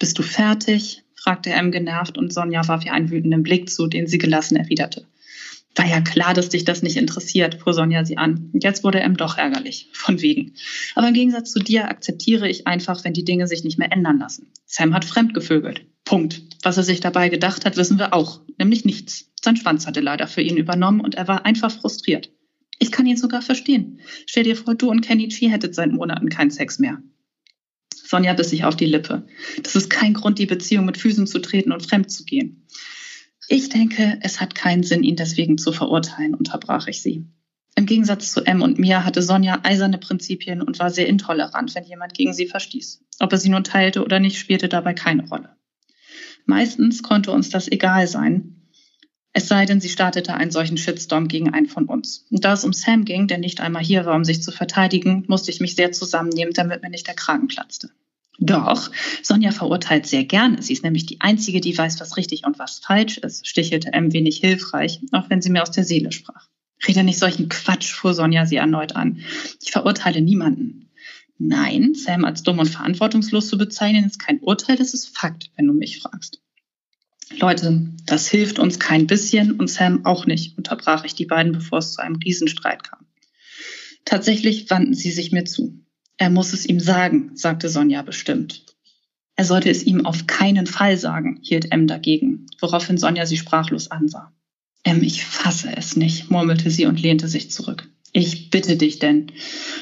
[0.00, 0.99] Bist du fertig?
[1.20, 5.06] Fragte M genervt und Sonja warf ihr einen wütenden Blick zu, den sie gelassen erwiderte.
[5.76, 8.50] War ja klar, dass dich das nicht interessiert, fuhr Sonja sie an.
[8.54, 9.88] Jetzt wurde M doch ärgerlich.
[9.92, 10.54] Von wegen.
[10.94, 14.18] Aber im Gegensatz zu dir akzeptiere ich einfach, wenn die Dinge sich nicht mehr ändern
[14.18, 14.48] lassen.
[14.66, 15.86] Sam hat fremdgevögelt.
[16.04, 16.42] Punkt.
[16.62, 18.40] Was er sich dabei gedacht hat, wissen wir auch.
[18.58, 19.30] Nämlich nichts.
[19.40, 22.30] Sein Schwanz hatte leider für ihn übernommen und er war einfach frustriert.
[22.78, 24.00] Ich kann ihn sogar verstehen.
[24.26, 26.98] Stell dir vor, du und Kenny Chi hättet seit Monaten keinen Sex mehr.
[28.10, 29.22] Sonja biss sich auf die Lippe.
[29.62, 32.66] Das ist kein Grund, die Beziehung mit Füßen zu treten und fremd zu gehen.
[33.46, 37.24] Ich denke, es hat keinen Sinn, ihn deswegen zu verurteilen, unterbrach ich sie.
[37.76, 41.84] Im Gegensatz zu M und mir hatte Sonja eiserne Prinzipien und war sehr intolerant, wenn
[41.84, 43.04] jemand gegen sie verstieß.
[43.20, 45.50] Ob er sie nun teilte oder nicht, spielte dabei keine Rolle.
[46.46, 48.60] Meistens konnte uns das egal sein,
[49.32, 52.26] es sei denn, sie startete einen solchen Shitstorm gegen einen von uns.
[52.30, 55.24] Und da es um Sam ging, der nicht einmal hier war, um sich zu verteidigen,
[55.28, 57.90] musste ich mich sehr zusammennehmen, damit mir nicht der Kragen platzte.
[58.42, 58.90] Doch,
[59.22, 60.62] Sonja verurteilt sehr gerne.
[60.62, 64.14] Sie ist nämlich die Einzige, die weiß, was richtig und was falsch ist, stichelte M
[64.14, 66.48] wenig hilfreich, auch wenn sie mir aus der Seele sprach.
[66.88, 69.20] Rede nicht solchen Quatsch, fuhr Sonja sie erneut an.
[69.62, 70.90] Ich verurteile niemanden.
[71.36, 75.66] Nein, Sam als dumm und verantwortungslos zu bezeichnen, ist kein Urteil, das ist Fakt, wenn
[75.66, 76.40] du mich fragst.
[77.38, 81.78] Leute, das hilft uns kein bisschen und Sam auch nicht, unterbrach ich die beiden, bevor
[81.78, 83.06] es zu einem Riesenstreit kam.
[84.06, 85.78] Tatsächlich wandten sie sich mir zu.
[86.20, 88.66] Er muss es ihm sagen, sagte Sonja bestimmt.
[89.36, 93.90] Er sollte es ihm auf keinen Fall sagen, hielt M dagegen, woraufhin Sonja sie sprachlos
[93.90, 94.30] ansah.
[94.82, 97.88] M, ich fasse es nicht, murmelte sie und lehnte sich zurück.
[98.12, 99.32] Ich bitte dich denn.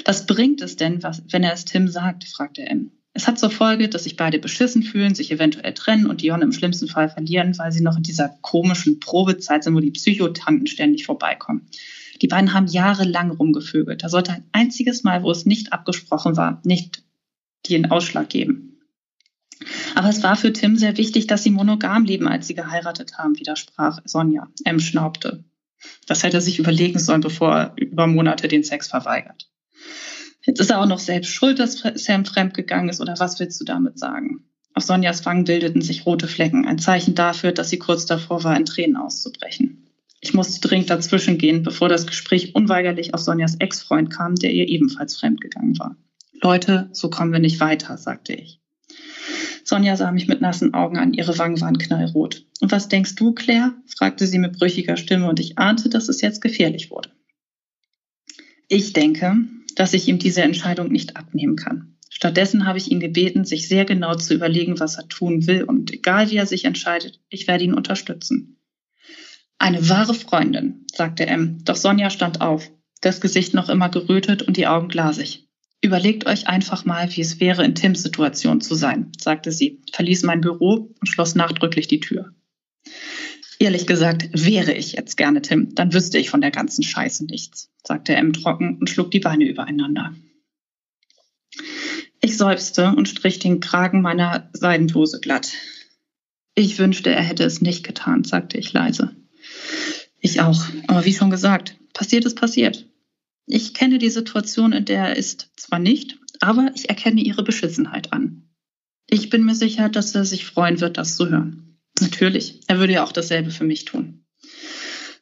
[0.04, 2.22] Was bringt es denn, was, wenn er es Tim sagt?
[2.22, 2.92] fragte M.
[3.14, 6.52] Es hat zur Folge, dass sich beide beschissen fühlen, sich eventuell trennen und Dion im
[6.52, 11.04] schlimmsten Fall verlieren, weil sie noch in dieser komischen Probezeit sind, wo die Psychotanten ständig
[11.04, 11.68] vorbeikommen.
[12.20, 14.02] Die beiden haben jahrelang rumgevögelt.
[14.02, 17.04] Da sollte ein einziges Mal, wo es nicht abgesprochen war, nicht
[17.68, 18.80] den Ausschlag geben.
[19.94, 23.38] Aber es war für Tim sehr wichtig, dass sie monogam leben, als sie geheiratet haben,
[23.38, 24.48] widersprach Sonja.
[24.64, 25.44] M schnaubte.
[26.06, 29.48] Das hätte er sich überlegen sollen, bevor er über Monate den Sex verweigert.
[30.42, 33.64] Jetzt ist er auch noch selbst schuld, dass Sam fremdgegangen ist, oder was willst du
[33.64, 34.44] damit sagen?
[34.74, 38.56] Auf Sonjas Wangen bildeten sich rote Flecken, ein Zeichen dafür, dass sie kurz davor war,
[38.56, 39.87] in Tränen auszubrechen.
[40.38, 45.16] Musste dringend dazwischen gehen, bevor das Gespräch unweigerlich auf Sonjas Ex-Freund kam, der ihr ebenfalls
[45.16, 45.96] fremdgegangen war.
[46.40, 48.60] Leute, so kommen wir nicht weiter, sagte ich.
[49.64, 52.46] Sonja sah mich mit nassen Augen an, ihre Wangen waren knallrot.
[52.60, 53.74] Und was denkst du, Claire?
[53.96, 57.10] fragte sie mit brüchiger Stimme und ich ahnte, dass es jetzt gefährlich wurde.
[58.68, 59.38] Ich denke,
[59.74, 61.96] dass ich ihm diese Entscheidung nicht abnehmen kann.
[62.10, 65.92] Stattdessen habe ich ihn gebeten, sich sehr genau zu überlegen, was er tun will und
[65.92, 68.57] egal wie er sich entscheidet, ich werde ihn unterstützen.
[69.58, 74.56] Eine wahre Freundin, sagte M, doch Sonja stand auf, das Gesicht noch immer gerötet und
[74.56, 75.48] die Augen glasig.
[75.80, 80.24] Überlegt euch einfach mal, wie es wäre, in Tims Situation zu sein, sagte sie, verließ
[80.24, 82.34] mein Büro und schloss nachdrücklich die Tür.
[83.60, 87.70] Ehrlich gesagt, wäre ich jetzt gerne Tim, dann wüsste ich von der ganzen Scheiße nichts,
[87.84, 90.14] sagte M trocken und schlug die Beine übereinander.
[92.20, 95.52] Ich seufzte und strich den Kragen meiner Seidenbluse glatt.
[96.54, 99.17] Ich wünschte, er hätte es nicht getan, sagte ich leise.
[100.20, 102.86] Ich auch, aber wie schon gesagt, passiert ist passiert.
[103.46, 108.12] Ich kenne die Situation, in der er ist, zwar nicht, aber ich erkenne ihre Beschissenheit
[108.12, 108.48] an.
[109.08, 111.78] Ich bin mir sicher, dass er sich freuen wird, das zu hören.
[112.00, 114.24] Natürlich, er würde ja auch dasselbe für mich tun.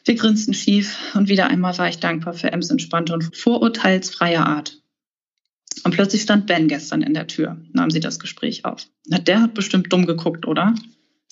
[0.04, 4.80] Wir grinsten schief und wieder einmal war ich dankbar für Ems entspannte und vorurteilsfreie Art.
[5.84, 8.86] Und plötzlich stand Ben gestern in der Tür, nahm sie das Gespräch auf.
[9.06, 10.74] Na, der hat bestimmt dumm geguckt, oder?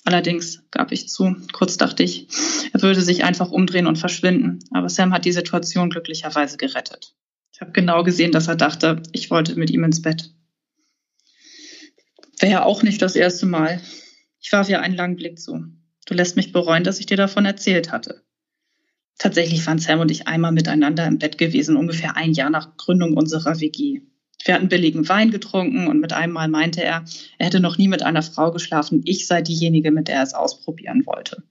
[0.05, 2.27] Allerdings gab ich zu, kurz dachte ich,
[2.71, 4.59] er würde sich einfach umdrehen und verschwinden.
[4.71, 7.15] Aber Sam hat die Situation glücklicherweise gerettet.
[7.51, 10.31] Ich habe genau gesehen, dass er dachte, ich wollte mit ihm ins Bett.
[12.39, 13.81] Wäre auch nicht das erste Mal.
[14.39, 15.63] Ich warf ihr einen langen Blick zu.
[16.05, 18.23] Du lässt mich bereuen, dass ich dir davon erzählt hatte.
[19.17, 23.17] Tatsächlich waren Sam und ich einmal miteinander im Bett gewesen, ungefähr ein Jahr nach Gründung
[23.17, 24.01] unserer WG.
[24.45, 27.03] Wir hatten billigen Wein getrunken und mit einem Mal meinte er,
[27.39, 30.35] er hätte noch nie mit einer Frau geschlafen, ich sei diejenige, mit der er es
[30.35, 31.43] ausprobieren wollte.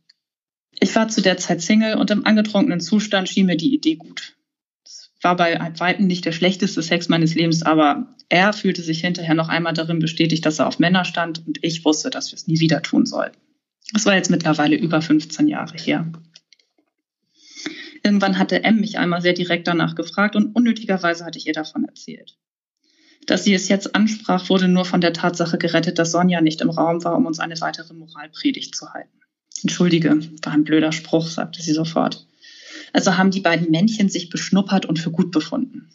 [0.78, 4.36] Ich war zu der Zeit Single und im angetrunkenen Zustand schien mir die Idee gut.
[4.84, 9.34] Es war bei Weitem nicht der schlechteste Sex meines Lebens, aber er fühlte sich hinterher
[9.34, 12.46] noch einmal darin bestätigt, dass er auf Männer stand und ich wusste, dass wir es
[12.46, 13.38] nie wieder tun sollten.
[13.92, 16.10] Das war jetzt mittlerweile über 15 Jahre her.
[18.04, 21.84] Irgendwann hatte M mich einmal sehr direkt danach gefragt und unnötigerweise hatte ich ihr davon
[21.84, 22.36] erzählt.
[23.26, 26.70] Dass sie es jetzt ansprach, wurde nur von der Tatsache gerettet, dass Sonja nicht im
[26.70, 29.20] Raum war, um uns eine weitere Moralpredigt zu halten.
[29.62, 30.10] Entschuldige,
[30.42, 32.26] war ein blöder Spruch, sagte sie sofort.
[32.92, 35.90] Also haben die beiden Männchen sich beschnuppert und für gut befunden.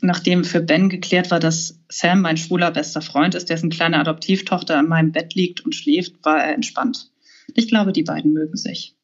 [0.00, 4.78] Nachdem für Ben geklärt war, dass Sam mein schwuler bester Freund ist, dessen kleine Adoptivtochter
[4.78, 7.10] in meinem Bett liegt und schläft, war er entspannt.
[7.54, 8.96] Ich glaube, die beiden mögen sich.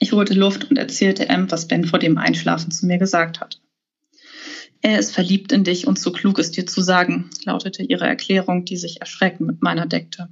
[0.00, 3.60] Ich holte Luft und erzählte M, was Ben vor dem Einschlafen zu mir gesagt hat.
[4.86, 8.66] Er ist verliebt in dich und zu klug, es dir zu sagen, lautete ihre Erklärung,
[8.66, 10.28] die sich erschreckend mit meiner deckte.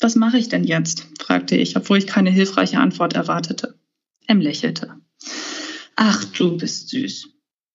[0.00, 1.06] Was mache ich denn jetzt?
[1.20, 3.78] fragte ich, obwohl ich keine hilfreiche Antwort erwartete.
[4.26, 4.96] Em lächelte.
[5.94, 7.28] Ach, du bist süß.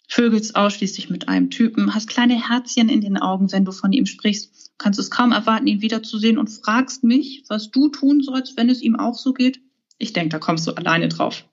[0.09, 4.05] Vögelst ausschließlich mit einem Typen, hast kleine Herzchen in den Augen, wenn du von ihm
[4.05, 8.69] sprichst, kannst es kaum erwarten, ihn wiederzusehen und fragst mich, was du tun sollst, wenn
[8.69, 9.61] es ihm auch so geht?
[9.97, 11.45] Ich denke, da kommst du alleine drauf.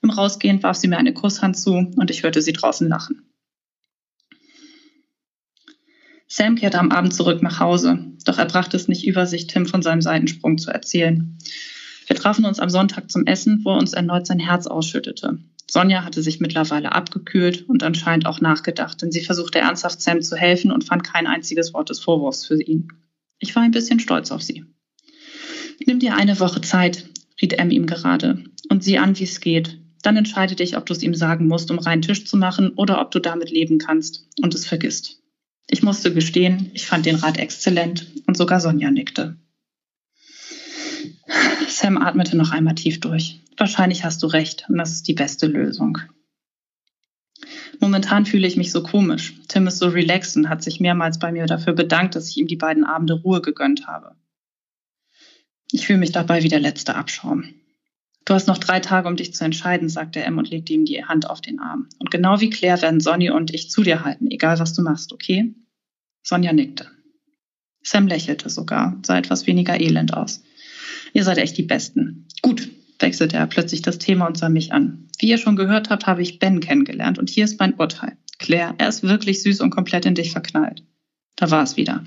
[0.00, 3.28] Im Rausgehen warf sie mir eine Kusshand zu und ich hörte sie draußen lachen.
[6.36, 9.66] Sam kehrte am Abend zurück nach Hause, doch er brachte es nicht über sich, Tim
[9.66, 11.38] von seinem Seitensprung zu erzählen.
[12.08, 15.38] Wir trafen uns am Sonntag zum Essen, wo er uns erneut sein Herz ausschüttete.
[15.70, 20.34] Sonja hatte sich mittlerweile abgekühlt und anscheinend auch nachgedacht, denn sie versuchte ernsthaft Sam zu
[20.34, 22.88] helfen und fand kein einziges Wort des Vorwurfs für ihn.
[23.38, 24.64] Ich war ein bisschen stolz auf sie.
[25.86, 27.08] Nimm dir eine Woche Zeit,
[27.40, 29.78] riet M ihm gerade, und sieh an, wie es geht.
[30.02, 33.00] Dann entscheide dich, ob du es ihm sagen musst, um reinen Tisch zu machen, oder
[33.00, 35.20] ob du damit leben kannst und es vergisst.
[35.66, 39.36] Ich musste gestehen, ich fand den Rat exzellent und sogar Sonja nickte.
[41.68, 43.40] Sam atmete noch einmal tief durch.
[43.56, 45.98] Wahrscheinlich hast du recht und das ist die beste Lösung.
[47.80, 49.34] Momentan fühle ich mich so komisch.
[49.48, 52.46] Tim ist so relaxed und hat sich mehrmals bei mir dafür bedankt, dass ich ihm
[52.46, 54.16] die beiden Abende Ruhe gegönnt habe.
[55.70, 57.54] Ich fühle mich dabei wie der letzte Abschaum.
[58.24, 61.04] Du hast noch drei Tage, um dich zu entscheiden, sagte M und legte ihm die
[61.04, 61.88] Hand auf den Arm.
[61.98, 65.12] Und genau wie Claire werden Sonny und ich zu dir halten, egal was du machst,
[65.12, 65.54] okay?
[66.22, 66.90] Sonja nickte.
[67.82, 70.42] Sam lächelte sogar, sah etwas weniger elend aus.
[71.12, 72.26] Ihr seid echt die Besten.
[72.40, 75.08] Gut, wechselte er plötzlich das Thema und sah mich an.
[75.18, 78.16] Wie ihr schon gehört habt, habe ich Ben kennengelernt und hier ist mein Urteil.
[78.38, 80.82] Claire, er ist wirklich süß und komplett in dich verknallt.
[81.36, 82.02] Da war es wieder.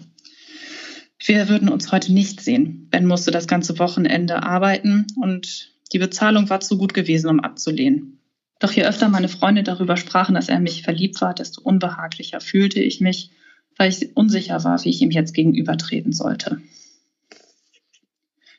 [1.23, 2.88] Wir würden uns heute nicht sehen.
[2.89, 8.19] Ben musste das ganze Wochenende arbeiten und die Bezahlung war zu gut gewesen, um abzulehnen.
[8.60, 12.82] Doch je öfter meine Freunde darüber sprachen, dass er mich verliebt war, desto unbehaglicher fühlte
[12.82, 13.32] ich mich,
[13.78, 16.60] weil ich unsicher war, wie ich ihm jetzt gegenübertreten sollte.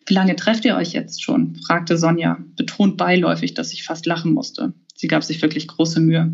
[0.07, 1.57] Wie lange trefft ihr euch jetzt schon?
[1.57, 4.73] fragte Sonja, betont beiläufig, dass ich fast lachen musste.
[4.95, 6.33] Sie gab sich wirklich große Mühe.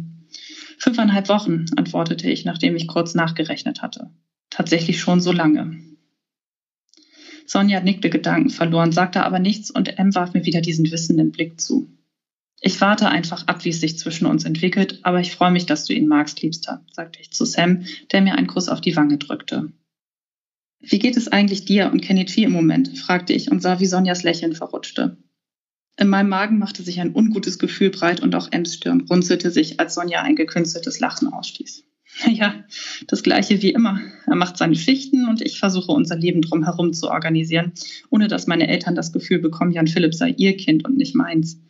[0.78, 4.10] Fünfeinhalb Wochen, antwortete ich, nachdem ich kurz nachgerechnet hatte.
[4.50, 5.80] Tatsächlich schon so lange.
[7.46, 11.60] Sonja nickte Gedanken verloren, sagte aber nichts und M warf mir wieder diesen wissenden Blick
[11.60, 11.90] zu.
[12.60, 15.84] Ich warte einfach ab, wie es sich zwischen uns entwickelt, aber ich freue mich, dass
[15.84, 19.18] du ihn magst, Liebster, sagte ich zu Sam, der mir einen Kuss auf die Wange
[19.18, 19.70] drückte.
[20.80, 22.98] Wie geht es eigentlich dir und Kenichi im Moment?
[22.98, 25.18] fragte ich und sah, wie Sonjas Lächeln verrutschte.
[25.96, 29.78] In meinem Magen machte sich ein ungutes Gefühl breit und auch Ems Stirn runzelte sich,
[29.78, 31.84] als Sonja ein gekünsteltes Lachen ausstieß.
[32.26, 32.64] Ja,
[33.08, 34.00] das gleiche wie immer.
[34.26, 37.72] Er macht seine Schichten und ich versuche unser Leben drumherum zu organisieren,
[38.10, 41.60] ohne dass meine Eltern das Gefühl bekommen, Jan Philipp sei ihr Kind und nicht meins.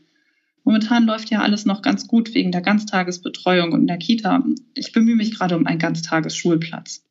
[0.64, 4.44] Momentan läuft ja alles noch ganz gut wegen der Ganztagesbetreuung und der Kita.
[4.74, 7.04] Ich bemühe mich gerade um einen Ganztagesschulplatz.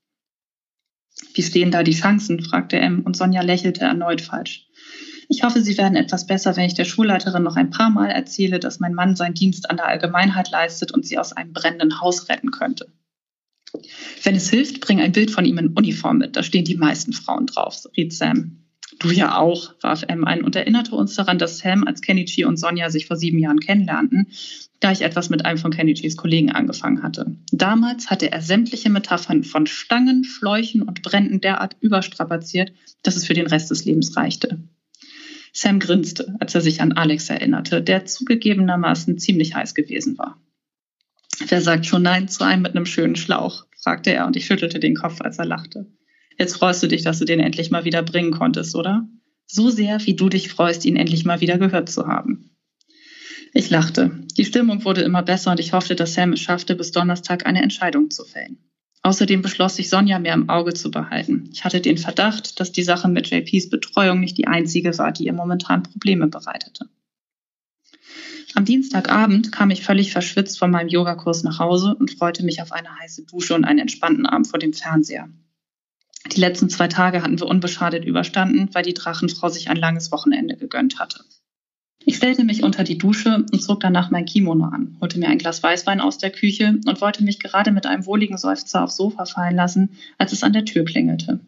[1.35, 2.41] Wie stehen da die Chancen?
[2.41, 4.67] fragte M und Sonja lächelte erneut falsch.
[5.29, 8.59] Ich hoffe, sie werden etwas besser, wenn ich der Schulleiterin noch ein paar Mal erzähle,
[8.59, 12.29] dass mein Mann seinen Dienst an der Allgemeinheit leistet und sie aus einem brennenden Haus
[12.29, 12.91] retten könnte.
[14.23, 16.35] Wenn es hilft, bring ein Bild von ihm in Uniform mit.
[16.35, 18.63] Da stehen die meisten Frauen drauf, riet Sam.
[18.99, 22.57] Du ja auch, warf M ein und erinnerte uns daran, dass Sam, als Kenichi und
[22.57, 24.27] Sonja sich vor sieben Jahren kennenlernten,
[24.79, 27.35] gleich etwas mit einem von Kenichis Kollegen angefangen hatte.
[27.51, 33.33] Damals hatte er sämtliche Metaphern von Stangen, Schläuchen und Bränden derart überstrapaziert, dass es für
[33.33, 34.59] den Rest des Lebens reichte.
[35.53, 40.42] Sam grinste, als er sich an Alex erinnerte, der zugegebenermaßen ziemlich heiß gewesen war.
[41.47, 43.65] Wer sagt schon Nein zu einem mit einem schönen Schlauch?
[43.81, 45.87] fragte er und ich schüttelte den Kopf, als er lachte.
[46.37, 49.07] Jetzt freust du dich, dass du den endlich mal wieder bringen konntest, oder?
[49.45, 52.55] So sehr, wie du dich freust, ihn endlich mal wieder gehört zu haben.
[53.53, 54.11] Ich lachte.
[54.37, 57.61] Die Stimmung wurde immer besser und ich hoffte, dass Sam es schaffte, bis Donnerstag eine
[57.61, 58.57] Entscheidung zu fällen.
[59.03, 61.49] Außerdem beschloss ich, Sonja mehr im Auge zu behalten.
[61.51, 65.25] Ich hatte den Verdacht, dass die Sache mit JPs Betreuung nicht die einzige war, die
[65.25, 66.89] ihr momentan Probleme bereitete.
[68.55, 72.71] Am Dienstagabend kam ich völlig verschwitzt von meinem Yogakurs nach Hause und freute mich auf
[72.71, 75.27] eine heiße Dusche und einen entspannten Abend vor dem Fernseher.
[76.31, 80.55] Die letzten zwei Tage hatten wir unbeschadet überstanden, weil die Drachenfrau sich ein langes Wochenende
[80.55, 81.23] gegönnt hatte.
[82.05, 85.37] Ich stellte mich unter die Dusche und zog danach mein Kimono an, holte mir ein
[85.37, 89.25] Glas Weißwein aus der Küche und wollte mich gerade mit einem wohligen Seufzer aufs Sofa
[89.25, 91.39] fallen lassen, als es an der Tür klingelte.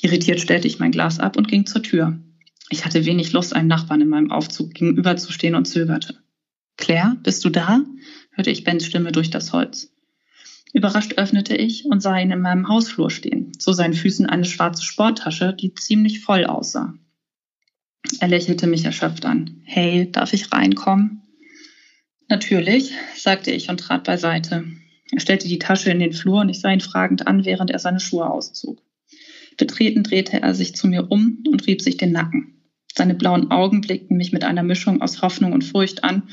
[0.00, 2.18] Irritiert stellte ich mein Glas ab und ging zur Tür.
[2.70, 6.19] Ich hatte wenig Lust, einem Nachbarn in meinem Aufzug gegenüberzustehen und zögerte.
[6.80, 7.82] Claire, bist du da?
[8.32, 9.92] hörte ich Bens Stimme durch das Holz.
[10.72, 14.84] Überrascht öffnete ich und sah ihn in meinem Hausflur stehen, zu seinen Füßen eine schwarze
[14.84, 16.94] Sporttasche, die ziemlich voll aussah.
[18.20, 19.60] Er lächelte mich erschöpft an.
[19.64, 21.22] Hey, darf ich reinkommen?
[22.28, 24.64] Natürlich, sagte ich und trat beiseite.
[25.12, 27.80] Er stellte die Tasche in den Flur und ich sah ihn fragend an, während er
[27.80, 28.80] seine Schuhe auszog.
[29.56, 32.54] Betreten drehte er sich zu mir um und rieb sich den Nacken.
[32.94, 36.28] Seine blauen Augen blickten mich mit einer Mischung aus Hoffnung und Furcht an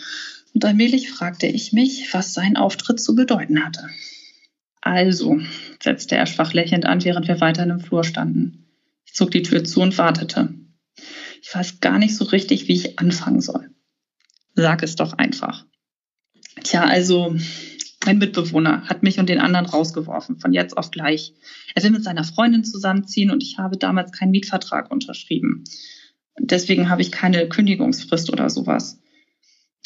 [0.54, 3.90] und allmählich fragte ich mich, was sein Auftritt zu bedeuten hatte.
[4.82, 5.40] Also,
[5.82, 8.66] setzte er schwach lächelnd an, während wir weiter im Flur standen.
[9.06, 10.54] Ich zog die Tür zu und wartete.
[11.42, 13.70] Ich weiß gar nicht so richtig, wie ich anfangen soll.
[14.56, 15.66] Sag es doch einfach.
[16.64, 17.36] Tja, also,
[18.06, 21.34] mein Mitbewohner hat mich und den anderen rausgeworfen, von jetzt auf gleich.
[21.76, 25.66] Er will mit seiner Freundin zusammenziehen und ich habe damals keinen Mietvertrag unterschrieben.
[26.40, 29.00] Deswegen habe ich keine Kündigungsfrist oder sowas.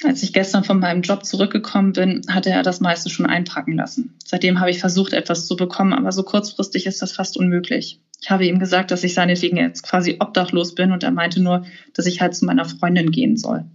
[0.03, 4.15] Als ich gestern von meinem Job zurückgekommen bin, hatte er das meiste schon einpacken lassen.
[4.25, 8.01] Seitdem habe ich versucht, etwas zu bekommen, aber so kurzfristig ist das fast unmöglich.
[8.19, 11.65] Ich habe ihm gesagt, dass ich seinetwegen jetzt quasi obdachlos bin und er meinte nur,
[11.93, 13.65] dass ich halt zu meiner Freundin gehen soll.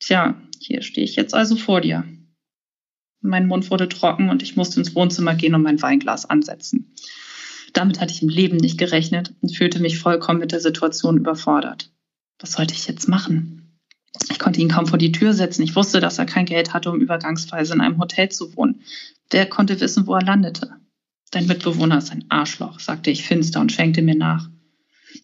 [0.00, 2.04] Tja, hier stehe ich jetzt also vor dir.
[3.20, 6.94] Mein Mund wurde trocken und ich musste ins Wohnzimmer gehen und mein Weinglas ansetzen.
[7.72, 11.90] Damit hatte ich im Leben nicht gerechnet und fühlte mich vollkommen mit der Situation überfordert.
[12.38, 13.65] Was sollte ich jetzt machen?
[14.30, 15.62] Ich konnte ihn kaum vor die Tür setzen.
[15.62, 18.82] Ich wusste, dass er kein Geld hatte, um übergangsweise in einem Hotel zu wohnen.
[19.30, 20.70] Wer konnte wissen, wo er landete?
[21.30, 24.48] Dein Mitbewohner ist ein Arschloch, sagte ich finster und schenkte mir nach.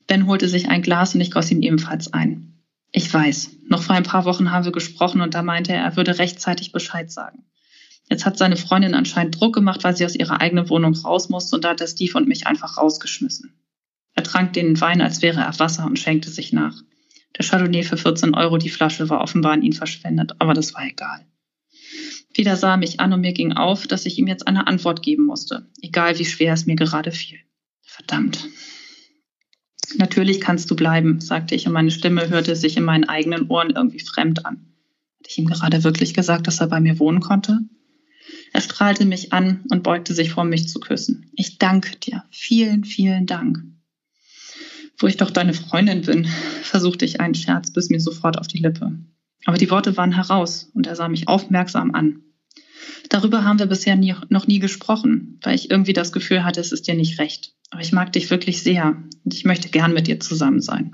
[0.07, 2.63] Ben holte sich ein Glas und ich goss ihm ebenfalls ein.
[2.91, 5.97] Ich weiß, noch vor ein paar Wochen haben wir gesprochen und da meinte er, er
[5.97, 7.45] würde rechtzeitig Bescheid sagen.
[8.11, 11.57] Jetzt hat seine Freundin anscheinend Druck gemacht, weil sie aus ihrer eigenen Wohnung raus musste
[11.57, 13.55] und da hat er Steve und mich einfach rausgeschmissen.
[14.15, 16.83] Er trank den Wein, als wäre er Wasser und schenkte sich nach.
[17.39, 20.85] Der Chardonnay für 14 Euro die Flasche war offenbar an ihn verschwendet, aber das war
[20.87, 21.27] egal.
[22.35, 25.03] Wieder sah er mich an und mir ging auf, dass ich ihm jetzt eine Antwort
[25.03, 27.39] geben musste, egal wie schwer es mir gerade fiel.
[27.83, 28.49] Verdammt.
[29.97, 33.71] Natürlich kannst du bleiben, sagte ich und meine Stimme hörte sich in meinen eigenen Ohren
[33.71, 34.73] irgendwie fremd an.
[35.19, 37.59] Hatte ich ihm gerade wirklich gesagt, dass er bei mir wohnen konnte?
[38.53, 41.31] Er strahlte mich an und beugte sich vor mich zu küssen.
[41.35, 42.25] Ich danke dir.
[42.31, 43.63] Vielen, vielen Dank.
[44.99, 46.27] Wo ich doch deine Freundin bin,
[46.63, 48.93] versuchte ich einen Scherz, bis mir sofort auf die Lippe.
[49.45, 52.21] Aber die Worte waren heraus und er sah mich aufmerksam an.
[53.09, 56.73] Darüber haben wir bisher nie, noch nie gesprochen, weil ich irgendwie das Gefühl hatte, es
[56.73, 57.55] ist dir nicht recht.
[57.71, 60.93] Aber ich mag dich wirklich sehr und ich möchte gern mit dir zusammen sein.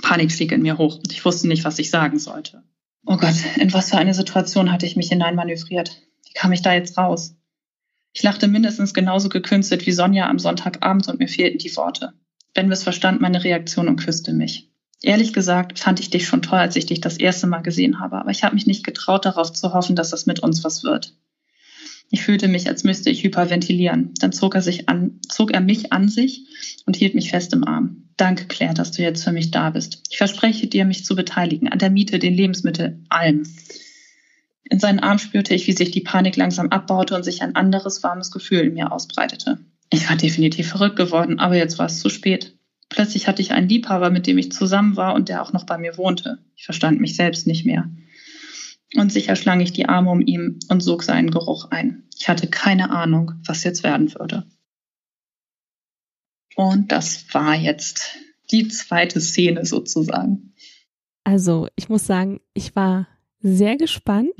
[0.00, 2.62] Panik stieg in mir hoch und ich wusste nicht, was ich sagen sollte.
[3.04, 6.00] Oh Gott, in was für eine Situation hatte ich mich hineinmanövriert?
[6.26, 7.34] Wie kam ich da jetzt raus?
[8.14, 12.12] Ich lachte mindestens genauso gekünstelt wie Sonja am Sonntagabend und mir fehlten die Worte.
[12.54, 14.70] Benwis verstand meine Reaktion und küsste mich.
[15.02, 18.16] Ehrlich gesagt fand ich dich schon toll, als ich dich das erste Mal gesehen habe,
[18.16, 21.14] aber ich habe mich nicht getraut, darauf zu hoffen, dass das mit uns was wird.
[22.10, 24.12] Ich fühlte mich, als müsste ich hyperventilieren.
[24.20, 26.46] Dann zog er, sich an, zog er mich an sich
[26.84, 28.10] und hielt mich fest im Arm.
[28.18, 30.02] Danke, Claire, dass du jetzt für mich da bist.
[30.10, 33.44] Ich verspreche dir, mich zu beteiligen, an der Miete, den Lebensmitteln, allem.
[34.64, 38.02] In seinen Arm spürte ich, wie sich die Panik langsam abbaute und sich ein anderes
[38.02, 39.58] warmes Gefühl in mir ausbreitete.
[39.92, 42.56] Ich war definitiv verrückt geworden, aber jetzt war es zu spät.
[42.88, 45.76] Plötzlich hatte ich einen Liebhaber, mit dem ich zusammen war und der auch noch bei
[45.76, 46.38] mir wohnte.
[46.56, 47.90] Ich verstand mich selbst nicht mehr.
[48.96, 52.04] Und sicher schlang ich die Arme um ihn und sog seinen Geruch ein.
[52.18, 54.46] Ich hatte keine Ahnung, was jetzt werden würde.
[56.56, 58.16] Und das war jetzt
[58.50, 60.54] die zweite Szene sozusagen.
[61.24, 63.08] Also, ich muss sagen, ich war
[63.40, 64.30] sehr gespannt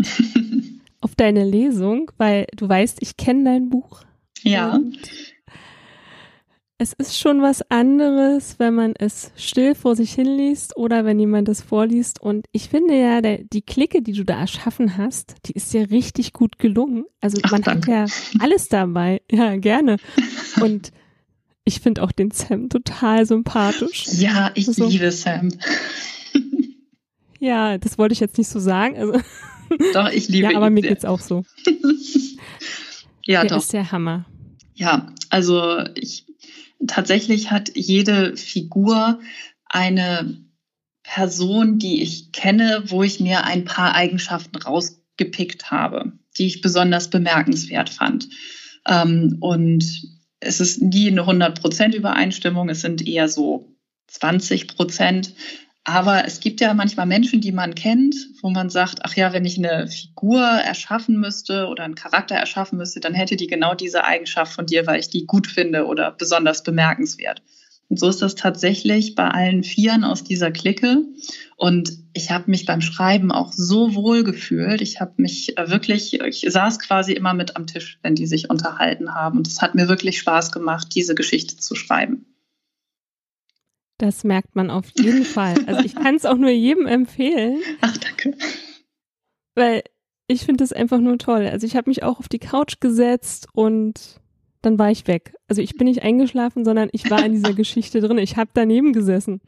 [1.03, 4.05] auf deine Lesung, weil du weißt, ich kenne dein Buch.
[4.43, 4.75] Ja.
[4.75, 4.99] Und
[6.83, 11.49] es ist schon was anderes, wenn man es still vor sich hinliest oder wenn jemand
[11.49, 12.21] es vorliest.
[12.21, 15.83] Und ich finde ja, der, die Clique, die du da erschaffen hast, die ist ja
[15.83, 17.05] richtig gut gelungen.
[17.21, 17.97] Also Ach, man danke.
[17.97, 19.23] hat ja alles dabei.
[19.31, 19.97] Ja, gerne.
[20.61, 20.91] Und
[21.65, 24.07] ich finde auch den Sam total sympathisch.
[24.15, 24.89] Ja, ich So.
[24.89, 25.51] liebe Sam.
[27.39, 28.97] Ja, das wollte ich jetzt nicht so sagen.
[28.97, 29.13] Also,
[29.95, 30.91] Doch, ich liebe ja, aber ihn mir sehr.
[30.91, 31.45] geht's auch so.
[33.25, 33.59] Ja, der doch.
[33.59, 34.25] ist der Hammer.
[34.75, 36.27] Ja, also ich
[36.87, 39.21] tatsächlich hat jede Figur
[39.65, 40.43] eine
[41.03, 47.11] Person, die ich kenne, wo ich mir ein paar Eigenschaften rausgepickt habe, die ich besonders
[47.11, 48.29] bemerkenswert fand.
[48.87, 49.85] Ähm, und
[50.41, 53.77] es ist nie eine 100% Übereinstimmung, es sind eher so
[54.09, 55.35] 20 Prozent.
[55.85, 59.45] Aber es gibt ja manchmal Menschen, die man kennt, wo man sagt, ach ja, wenn
[59.45, 64.05] ich eine Figur erschaffen müsste oder einen Charakter erschaffen müsste, dann hätte die genau diese
[64.05, 67.43] Eigenschaft von dir, weil ich die gut finde oder besonders bemerkenswert.
[67.89, 71.03] Und so ist das tatsächlich bei allen Vieren aus dieser Clique.
[71.57, 74.81] Und ich habe mich beim Schreiben auch so wohl gefühlt.
[74.81, 78.49] Ich habe mich äh, wirklich, ich saß quasi immer mit am Tisch, wenn die sich
[78.49, 79.37] unterhalten haben.
[79.37, 82.25] Und es hat mir wirklich Spaß gemacht, diese Geschichte zu schreiben.
[83.99, 85.55] Das merkt man auf jeden Fall.
[85.67, 88.37] Also ich kann es auch nur jedem empfehlen, Ach, danke.
[89.55, 89.83] weil
[90.27, 91.47] ich finde es einfach nur toll.
[91.47, 94.21] Also ich habe mich auch auf die Couch gesetzt und
[94.63, 95.35] dann war ich weg.
[95.49, 98.19] Also ich bin nicht eingeschlafen, sondern ich war in dieser Geschichte drin.
[98.19, 99.41] Ich habe daneben gesessen.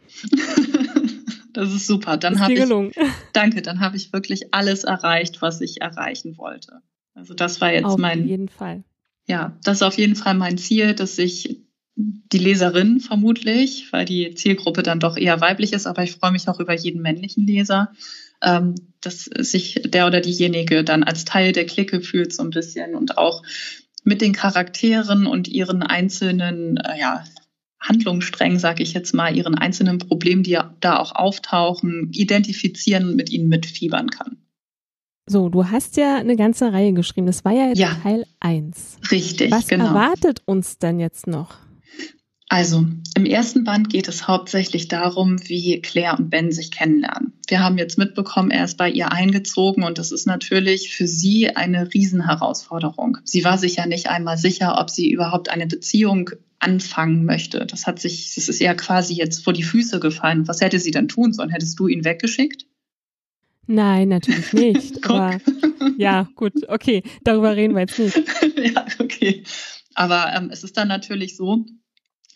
[1.53, 2.17] Das ist super.
[2.17, 2.93] Dann habe ich, gelungen.
[3.33, 6.81] danke, dann habe ich wirklich alles erreicht, was ich erreichen wollte.
[7.15, 8.83] Also das war jetzt Auf mein, jeden Fall.
[9.27, 11.64] ja, das ist auf jeden Fall mein Ziel, dass ich
[11.97, 16.49] die Leserin vermutlich, weil die Zielgruppe dann doch eher weiblich ist, aber ich freue mich
[16.49, 17.93] auch über jeden männlichen Leser,
[18.43, 22.95] ähm, dass sich der oder diejenige dann als Teil der Clique fühlt so ein bisschen
[22.95, 23.43] und auch
[24.03, 27.25] mit den Charakteren und ihren einzelnen äh, ja,
[27.81, 33.31] Handlungssträngen, sage ich jetzt mal, ihren einzelnen Problemen, die da auch auftauchen, identifizieren und mit
[33.31, 34.39] ihnen mitfiebern kann.
[35.27, 37.27] So, du hast ja eine ganze Reihe geschrieben.
[37.27, 37.95] Das war ja jetzt Ja.
[38.03, 38.99] Teil 1.
[39.11, 39.87] Richtig, Was genau.
[39.87, 41.57] erwartet uns denn jetzt noch?
[42.49, 42.87] Also,
[43.17, 47.33] im ersten Band geht es hauptsächlich darum, wie Claire und Ben sich kennenlernen.
[47.49, 51.57] Wir haben jetzt mitbekommen, er ist bei ihr eingezogen und das ist natürlich für sie
[51.57, 53.19] eine Riesenherausforderung.
[53.25, 57.67] Sie war sich ja nicht einmal sicher, ob sie überhaupt eine Beziehung anfangen möchte.
[57.67, 60.47] Das hat sich, das ist ihr quasi jetzt vor die Füße gefallen.
[60.49, 61.51] Was hätte sie dann tun sollen?
[61.51, 62.67] Hättest du ihn weggeschickt?
[63.67, 65.05] Nein, natürlich nicht.
[65.09, 65.39] Aber
[65.97, 68.17] ja, gut, okay, darüber reden wir jetzt nicht.
[68.75, 69.45] ja, okay.
[69.95, 71.65] Aber ähm, es ist dann natürlich so,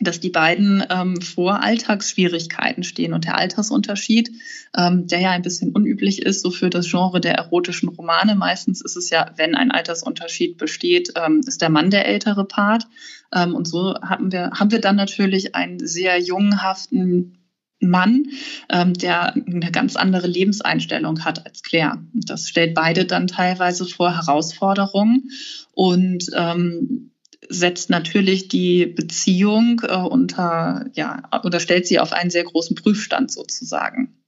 [0.00, 4.30] dass die beiden ähm, vor Alltagsschwierigkeiten stehen und der Altersunterschied,
[4.76, 8.36] ähm, der ja ein bisschen unüblich ist, so für das Genre der erotischen Romane.
[8.36, 12.86] Meistens ist es ja, wenn ein Altersunterschied besteht, ähm, ist der Mann der ältere Part.
[13.34, 17.38] Ähm, und so haben wir, haben wir dann natürlich einen sehr jungenhaften
[17.80, 18.26] Mann,
[18.70, 22.02] ähm, der eine ganz andere Lebenseinstellung hat als Claire.
[22.12, 25.30] Das stellt beide dann teilweise vor Herausforderungen
[25.72, 27.12] und ähm,
[27.48, 33.32] setzt natürlich die Beziehung äh, unter, ja, oder stellt sie auf einen sehr großen Prüfstand
[33.32, 34.24] sozusagen.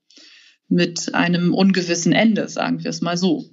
[0.68, 3.50] Mit einem ungewissen Ende, sagen wir es mal so.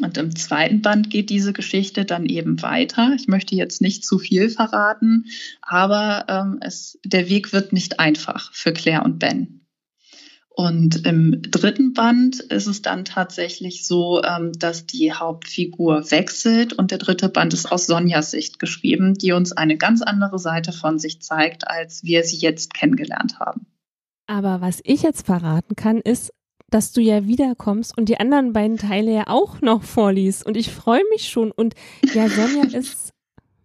[0.00, 3.14] Und im zweiten Band geht diese Geschichte dann eben weiter.
[3.18, 5.24] Ich möchte jetzt nicht zu viel verraten,
[5.62, 9.65] aber ähm, es, der Weg wird nicht einfach für Claire und Ben.
[10.58, 16.90] Und im dritten Band ist es dann tatsächlich so, ähm, dass die Hauptfigur wechselt und
[16.90, 20.98] der dritte Band ist aus Sonjas Sicht geschrieben, die uns eine ganz andere Seite von
[20.98, 23.66] sich zeigt, als wir sie jetzt kennengelernt haben.
[24.26, 26.32] Aber was ich jetzt verraten kann, ist,
[26.70, 30.46] dass du ja wiederkommst und die anderen beiden Teile ja auch noch vorliest.
[30.46, 31.50] Und ich freue mich schon.
[31.50, 31.74] Und
[32.14, 33.12] ja, Sonja ist,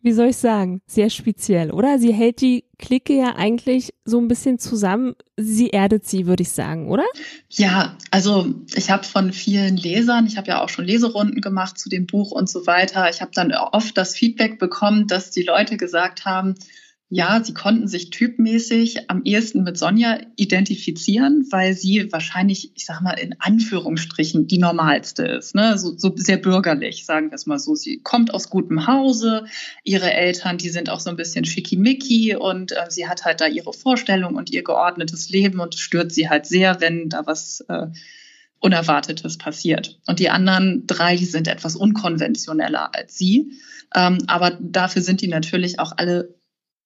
[0.01, 1.99] wie soll ich sagen, sehr speziell, oder?
[1.99, 5.13] Sie hält die Clique ja eigentlich so ein bisschen zusammen.
[5.37, 7.05] Sie erdet sie, würde ich sagen, oder?
[7.49, 11.89] Ja, also ich habe von vielen Lesern, ich habe ja auch schon Leserunden gemacht zu
[11.89, 13.09] dem Buch und so weiter.
[13.09, 16.55] Ich habe dann oft das Feedback bekommen, dass die Leute gesagt haben,
[17.13, 23.01] ja, sie konnten sich typmäßig am ehesten mit Sonja identifizieren, weil sie wahrscheinlich, ich sag
[23.01, 25.53] mal, in Anführungsstrichen die normalste ist.
[25.53, 25.77] Ne?
[25.77, 27.75] So, so sehr bürgerlich, sagen wir es mal so.
[27.75, 29.43] Sie kommt aus gutem Hause,
[29.83, 33.47] ihre Eltern, die sind auch so ein bisschen schickimicki und äh, sie hat halt da
[33.47, 37.87] ihre Vorstellung und ihr geordnetes Leben und stört sie halt sehr, wenn da was äh,
[38.59, 39.99] Unerwartetes passiert.
[40.07, 43.51] Und die anderen drei, die sind etwas unkonventioneller als sie.
[43.93, 46.40] Ähm, aber dafür sind die natürlich auch alle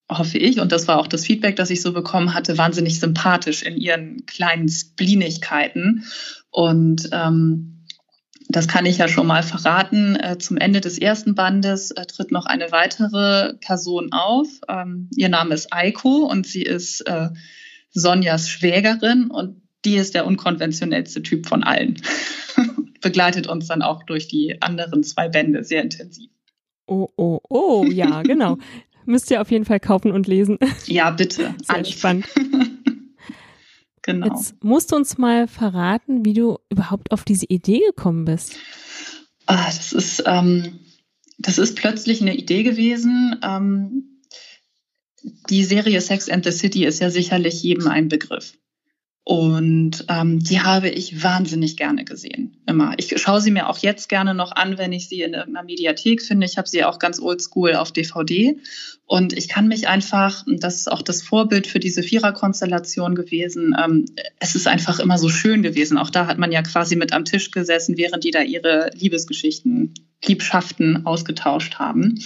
[0.10, 3.64] hoffe ich, und das war auch das Feedback, das ich so bekommen hatte, wahnsinnig sympathisch
[3.64, 6.06] in ihren kleinen Splinigkeiten.
[6.52, 7.76] Und ähm,
[8.48, 10.16] das kann ich ja schon mal verraten.
[10.16, 14.48] Äh, zum Ende des ersten Bandes äh, tritt noch eine weitere Person auf.
[14.70, 17.30] Ähm, ihr Name ist Eiko und sie ist äh,
[17.92, 22.02] Sonjas Schwägerin und die ist der unkonventionellste Typ von allen.
[23.02, 26.30] Begleitet uns dann auch durch die anderen zwei Bände sehr intensiv.
[26.88, 28.58] Oh, oh, oh, ja, genau.
[29.06, 30.58] Müsst ihr auf jeden Fall kaufen und lesen.
[30.86, 31.54] Ja, bitte.
[31.64, 31.92] Sehr Alles.
[31.92, 32.28] spannend.
[34.02, 34.28] genau.
[34.28, 38.58] Jetzt musst du uns mal verraten, wie du überhaupt auf diese Idee gekommen bist.
[39.46, 40.80] Ah, das ist, ähm,
[41.38, 43.40] das ist plötzlich eine Idee gewesen.
[43.44, 44.22] Ähm,
[45.50, 48.54] die Serie Sex and the City ist ja sicherlich jedem ein Begriff.
[49.28, 52.62] Und ähm, die habe ich wahnsinnig gerne gesehen.
[52.68, 52.94] Immer.
[52.98, 56.22] Ich schaue sie mir auch jetzt gerne noch an, wenn ich sie in irgendeiner Mediathek
[56.22, 56.46] finde.
[56.46, 58.56] Ich habe sie auch ganz oldschool auf DVD.
[59.08, 64.06] Und ich kann mich einfach, das ist auch das Vorbild für diese Viererkonstellation gewesen, ähm,
[64.40, 65.98] es ist einfach immer so schön gewesen.
[65.98, 69.96] Auch da hat man ja quasi mit am Tisch gesessen, während die da ihre Liebesgeschichten,
[70.24, 72.20] Liebschaften ausgetauscht haben.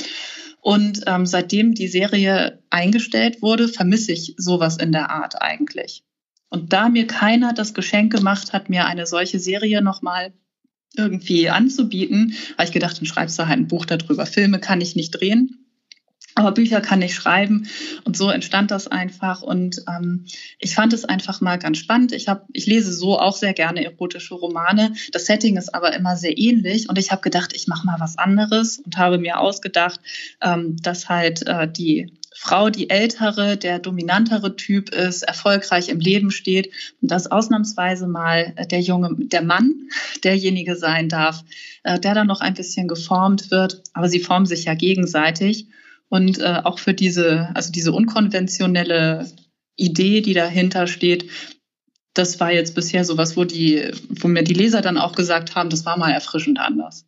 [0.59, 6.03] Und ähm, seitdem die Serie eingestellt wurde, vermisse ich sowas in der Art eigentlich.
[6.49, 10.33] Und da mir keiner das Geschenk gemacht hat, mir eine solche Serie nochmal
[10.95, 14.25] irgendwie anzubieten, habe ich gedacht, dann schreibst du halt ein Buch darüber.
[14.25, 15.59] Filme kann ich nicht drehen.
[16.35, 17.67] Aber Bücher kann ich schreiben
[18.05, 20.25] und so entstand das einfach und ähm,
[20.59, 22.13] ich fand es einfach mal ganz spannend.
[22.13, 24.93] Ich habe, ich lese so auch sehr gerne erotische Romane.
[25.11, 28.17] Das Setting ist aber immer sehr ähnlich und ich habe gedacht, ich mache mal was
[28.17, 29.99] anderes und habe mir ausgedacht,
[30.41, 36.31] ähm, dass halt äh, die Frau die ältere, der dominantere Typ ist, erfolgreich im Leben
[36.31, 36.71] steht
[37.01, 39.89] und dass ausnahmsweise mal äh, der junge, der Mann
[40.23, 41.43] derjenige sein darf,
[41.83, 43.83] äh, der dann noch ein bisschen geformt wird.
[43.91, 45.67] Aber sie formen sich ja gegenseitig
[46.07, 49.29] und äh, auch für diese, also diese unkonventionelle
[49.75, 51.29] Idee, die dahinter steht,
[52.13, 55.69] das war jetzt bisher sowas, wo die, wo mir die Leser dann auch gesagt haben,
[55.69, 57.05] das war mal erfrischend anders.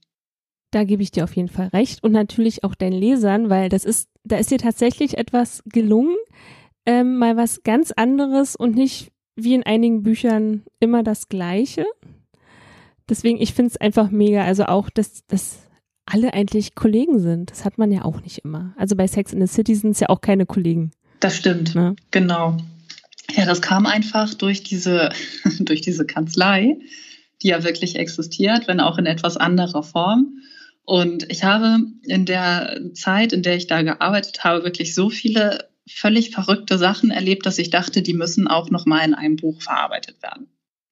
[0.71, 3.85] Da gebe ich dir auf jeden Fall recht und natürlich auch deinen Lesern, weil das
[3.85, 6.15] ist, da ist dir tatsächlich etwas gelungen,
[6.85, 11.85] ähm, mal was ganz anderes und nicht wie in einigen Büchern immer das Gleiche.
[13.09, 14.43] Deswegen, ich finde es einfach mega.
[14.43, 15.59] Also auch, dass, dass
[16.05, 17.51] alle eigentlich Kollegen sind.
[17.51, 18.73] Das hat man ja auch nicht immer.
[18.77, 20.91] Also bei Sex in the City sind es ja auch keine Kollegen.
[21.19, 21.75] Das stimmt.
[21.75, 21.95] Ne?
[22.11, 22.57] Genau.
[23.35, 25.09] Ja, das kam einfach durch diese,
[25.59, 26.77] durch diese Kanzlei,
[27.41, 30.37] die ja wirklich existiert, wenn auch in etwas anderer Form.
[30.83, 35.69] Und ich habe in der Zeit, in der ich da gearbeitet habe, wirklich so viele
[35.87, 39.61] völlig verrückte Sachen erlebt, dass ich dachte, die müssen auch noch mal in einem Buch
[39.61, 40.47] verarbeitet werden.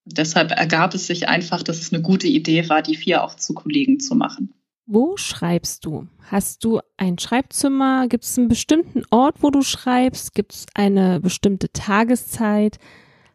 [0.05, 3.53] deshalb ergab es sich einfach, dass es eine gute Idee war, die vier auch zu
[3.53, 4.53] Kollegen zu machen.
[4.87, 6.07] Wo schreibst du?
[6.31, 8.07] Hast du ein Schreibzimmer?
[8.07, 10.33] Gibt es einen bestimmten Ort, wo du schreibst?
[10.33, 12.79] Gibt es eine bestimmte Tageszeit?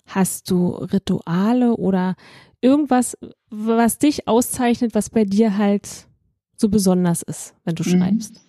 [0.04, 2.16] Hast du Rituale oder
[2.60, 3.16] irgendwas,
[3.50, 6.08] was dich auszeichnet, was bei dir halt
[6.64, 7.98] so besonders ist, wenn du mhm.
[7.98, 8.40] schreibst?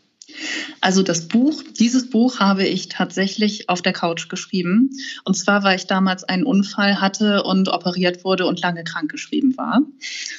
[0.80, 4.89] Also das Buch, dieses Buch habe ich tatsächlich auf der Couch geschrieben.
[5.26, 9.55] Und zwar, weil ich damals einen Unfall hatte und operiert wurde und lange krank geschrieben
[9.57, 9.82] war.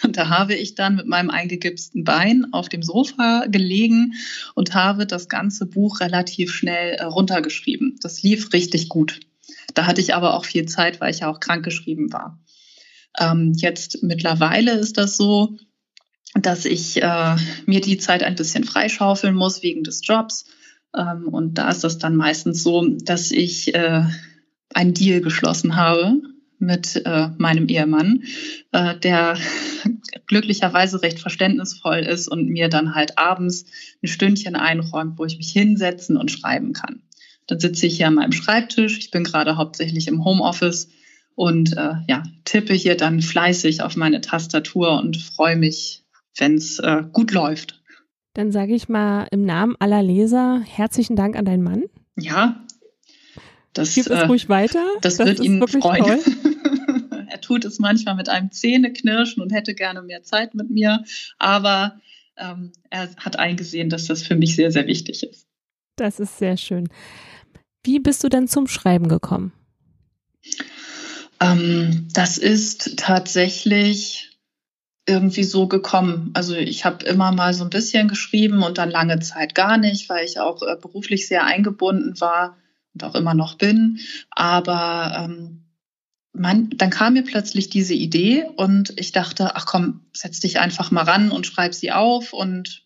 [0.03, 4.15] Und da habe ich dann mit meinem eingegipsten Bein auf dem Sofa gelegen
[4.55, 7.99] und habe das ganze Buch relativ schnell äh, runtergeschrieben.
[8.01, 9.21] Das lief richtig gut.
[9.75, 12.43] Da hatte ich aber auch viel Zeit, weil ich ja auch krank geschrieben war.
[13.21, 15.57] Ähm, jetzt mittlerweile ist das so,
[16.43, 20.47] dass ich äh, mir die Zeit ein bisschen freischaufeln muss wegen des Jobs.
[20.97, 24.05] Ähm, und da ist das dann meistens so, dass ich äh,
[24.75, 26.21] einen Deal geschlossen habe
[26.59, 28.25] mit äh, meinem Ehemann,
[28.73, 29.39] äh, der
[30.27, 33.67] glücklicherweise recht verständnisvoll ist und mir dann halt abends
[34.03, 37.03] ein Stündchen einräumt, wo ich mich hinsetzen und schreiben kann.
[37.47, 38.99] Dann sitze ich hier an meinem Schreibtisch.
[38.99, 40.89] Ich bin gerade hauptsächlich im Homeoffice
[41.35, 46.06] und äh, ja, tippe hier dann fleißig auf meine Tastatur und freue mich,
[46.37, 47.83] wenn es äh, gut läuft.
[48.35, 51.85] Dann sage ich mal im Namen aller Leser herzlichen Dank an deinen Mann.
[52.17, 52.65] Ja.
[53.73, 54.85] Das, Gib es äh, ruhig weiter.
[55.01, 56.21] Das, das wird ihn freuen.
[57.29, 61.05] er tut es manchmal mit einem Zähneknirschen und hätte gerne mehr Zeit mit mir,
[61.39, 62.01] aber
[62.37, 65.47] ähm, er hat eingesehen, dass das für mich sehr, sehr wichtig ist.
[65.97, 66.89] Das ist sehr schön.
[67.85, 69.53] Wie bist du denn zum Schreiben gekommen?
[71.41, 74.36] Ähm, das ist tatsächlich
[75.07, 76.31] irgendwie so gekommen.
[76.35, 80.09] Also ich habe immer mal so ein bisschen geschrieben und dann lange Zeit gar nicht,
[80.09, 82.57] weil ich auch äh, beruflich sehr eingebunden war
[82.93, 84.01] und auch immer noch bin.
[84.31, 85.63] Aber ähm,
[86.33, 90.91] man, dann kam mir plötzlich diese Idee und ich dachte, ach komm, setz dich einfach
[90.91, 92.33] mal ran und schreib sie auf.
[92.33, 92.85] Und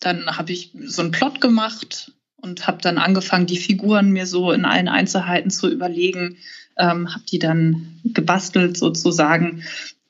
[0.00, 4.50] dann habe ich so einen Plot gemacht und habe dann angefangen, die Figuren mir so
[4.50, 6.38] in allen Einzelheiten zu überlegen,
[6.76, 9.62] ähm, habe die dann gebastelt sozusagen.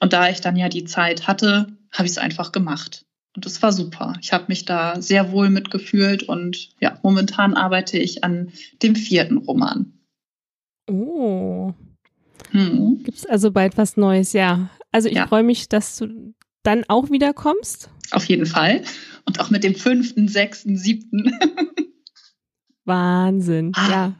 [0.03, 3.07] Und da ich dann ja die Zeit hatte, habe ich es einfach gemacht.
[3.37, 4.15] Und es war super.
[4.21, 8.51] Ich habe mich da sehr wohl mitgefühlt und ja, momentan arbeite ich an
[8.83, 9.93] dem vierten Roman.
[10.91, 11.73] Oh.
[12.51, 13.05] Hm.
[13.05, 14.33] Gibt es also bald was Neues?
[14.33, 14.71] Ja.
[14.91, 15.29] Also ich ja.
[15.29, 16.35] freue mich, dass du
[16.65, 17.89] dann auch wiederkommst.
[18.11, 18.83] Auf jeden Fall.
[19.25, 21.31] Und auch mit dem fünften, sechsten, siebten.
[22.85, 23.71] Wahnsinn.
[23.77, 23.89] Ah.
[23.89, 24.15] Ja.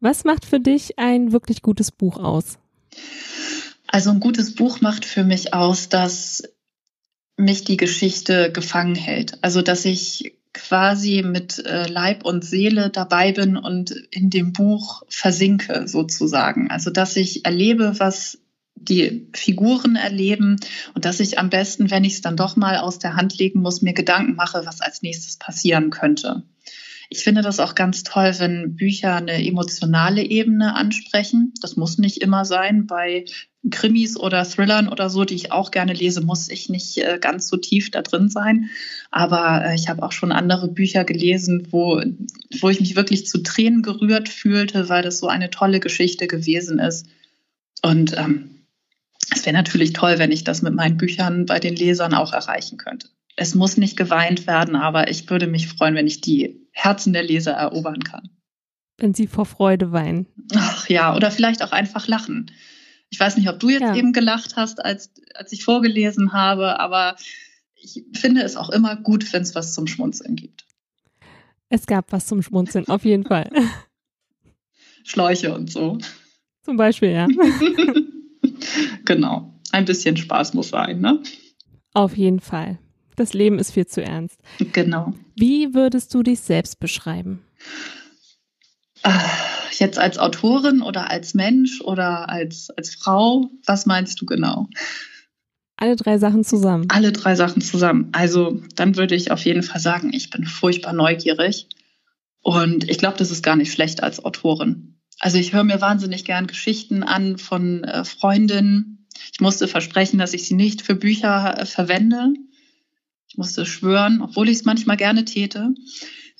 [0.00, 2.58] Was macht für dich ein wirklich gutes Buch aus?
[3.88, 6.42] Also ein gutes Buch macht für mich aus, dass
[7.36, 9.42] mich die Geschichte gefangen hält.
[9.42, 15.02] Also dass ich quasi mit äh, Leib und Seele dabei bin und in dem Buch
[15.08, 16.70] versinke sozusagen.
[16.70, 18.38] Also dass ich erlebe, was
[18.74, 20.56] die Figuren erleben
[20.94, 23.60] und dass ich am besten, wenn ich es dann doch mal aus der Hand legen
[23.60, 26.42] muss, mir Gedanken mache, was als nächstes passieren könnte.
[27.10, 31.54] Ich finde das auch ganz toll, wenn Bücher eine emotionale Ebene ansprechen.
[31.60, 32.86] Das muss nicht immer sein.
[32.86, 33.24] Bei
[33.70, 37.48] Krimis oder Thrillern oder so, die ich auch gerne lese, muss ich nicht äh, ganz
[37.48, 38.68] so tief da drin sein.
[39.10, 42.02] Aber äh, ich habe auch schon andere Bücher gelesen, wo,
[42.60, 46.78] wo ich mich wirklich zu Tränen gerührt fühlte, weil das so eine tolle Geschichte gewesen
[46.78, 47.06] ist.
[47.82, 48.66] Und ähm,
[49.34, 52.76] es wäre natürlich toll, wenn ich das mit meinen Büchern bei den Lesern auch erreichen
[52.76, 53.08] könnte.
[53.40, 57.22] Es muss nicht geweint werden, aber ich würde mich freuen, wenn ich die Herzen der
[57.22, 58.30] Leser erobern kann.
[58.96, 60.26] Wenn sie vor Freude weinen.
[60.56, 62.50] Ach ja, oder vielleicht auch einfach lachen.
[63.10, 63.94] Ich weiß nicht, ob du jetzt ja.
[63.94, 67.14] eben gelacht hast, als, als ich vorgelesen habe, aber
[67.76, 70.66] ich finde es auch immer gut, wenn es was zum Schmunzeln gibt.
[71.68, 73.48] Es gab was zum Schmunzeln, auf jeden Fall.
[75.04, 75.98] Schläuche und so.
[76.62, 77.28] Zum Beispiel, ja.
[79.04, 79.54] genau.
[79.70, 81.22] Ein bisschen Spaß muss sein, ne?
[81.94, 82.80] Auf jeden Fall.
[83.18, 84.38] Das Leben ist viel zu ernst.
[84.72, 85.12] Genau.
[85.34, 87.42] Wie würdest du dich selbst beschreiben?
[89.02, 89.10] Äh,
[89.76, 93.50] jetzt als Autorin oder als Mensch oder als, als Frau?
[93.66, 94.68] Was meinst du genau?
[95.76, 96.86] Alle drei Sachen zusammen.
[96.90, 98.10] Alle drei Sachen zusammen.
[98.12, 101.68] Also dann würde ich auf jeden Fall sagen, ich bin furchtbar neugierig.
[102.42, 105.00] Und ich glaube, das ist gar nicht schlecht als Autorin.
[105.18, 109.08] Also ich höre mir wahnsinnig gern Geschichten an von äh, Freundinnen.
[109.32, 112.34] Ich musste versprechen, dass ich sie nicht für Bücher äh, verwende.
[113.38, 115.72] Musste schwören, obwohl ich es manchmal gerne täte.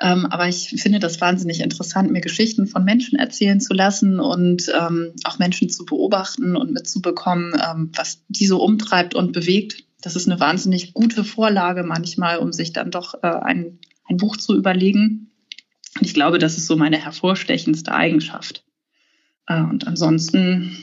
[0.01, 4.71] Ähm, aber ich finde das wahnsinnig interessant, mir Geschichten von Menschen erzählen zu lassen und
[4.79, 9.85] ähm, auch Menschen zu beobachten und mitzubekommen, ähm, was die so umtreibt und bewegt.
[10.01, 13.79] Das ist eine wahnsinnig gute Vorlage manchmal, um sich dann doch äh, ein,
[14.09, 15.33] ein Buch zu überlegen.
[15.99, 18.65] Und ich glaube, das ist so meine hervorstechendste Eigenschaft.
[19.47, 20.77] Äh, und ansonsten,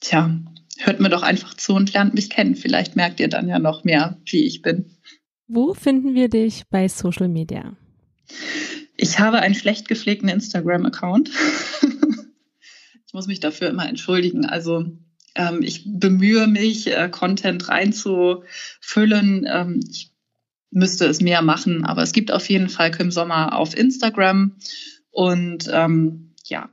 [0.00, 0.30] tja,
[0.78, 2.54] hört mir doch einfach zu und lernt mich kennen.
[2.54, 4.97] Vielleicht merkt ihr dann ja noch mehr, wie ich bin.
[5.48, 7.74] Wo finden wir dich bei Social Media?
[8.98, 11.30] Ich habe einen schlecht gepflegten Instagram-Account.
[13.06, 14.44] ich muss mich dafür immer entschuldigen.
[14.44, 14.84] Also
[15.34, 19.46] ähm, ich bemühe mich, äh, Content reinzufüllen.
[19.50, 20.12] Ähm, ich
[20.70, 24.56] müsste es mehr machen, aber es gibt auf jeden Fall Kim Sommer auf Instagram.
[25.10, 26.68] Und ähm, ja,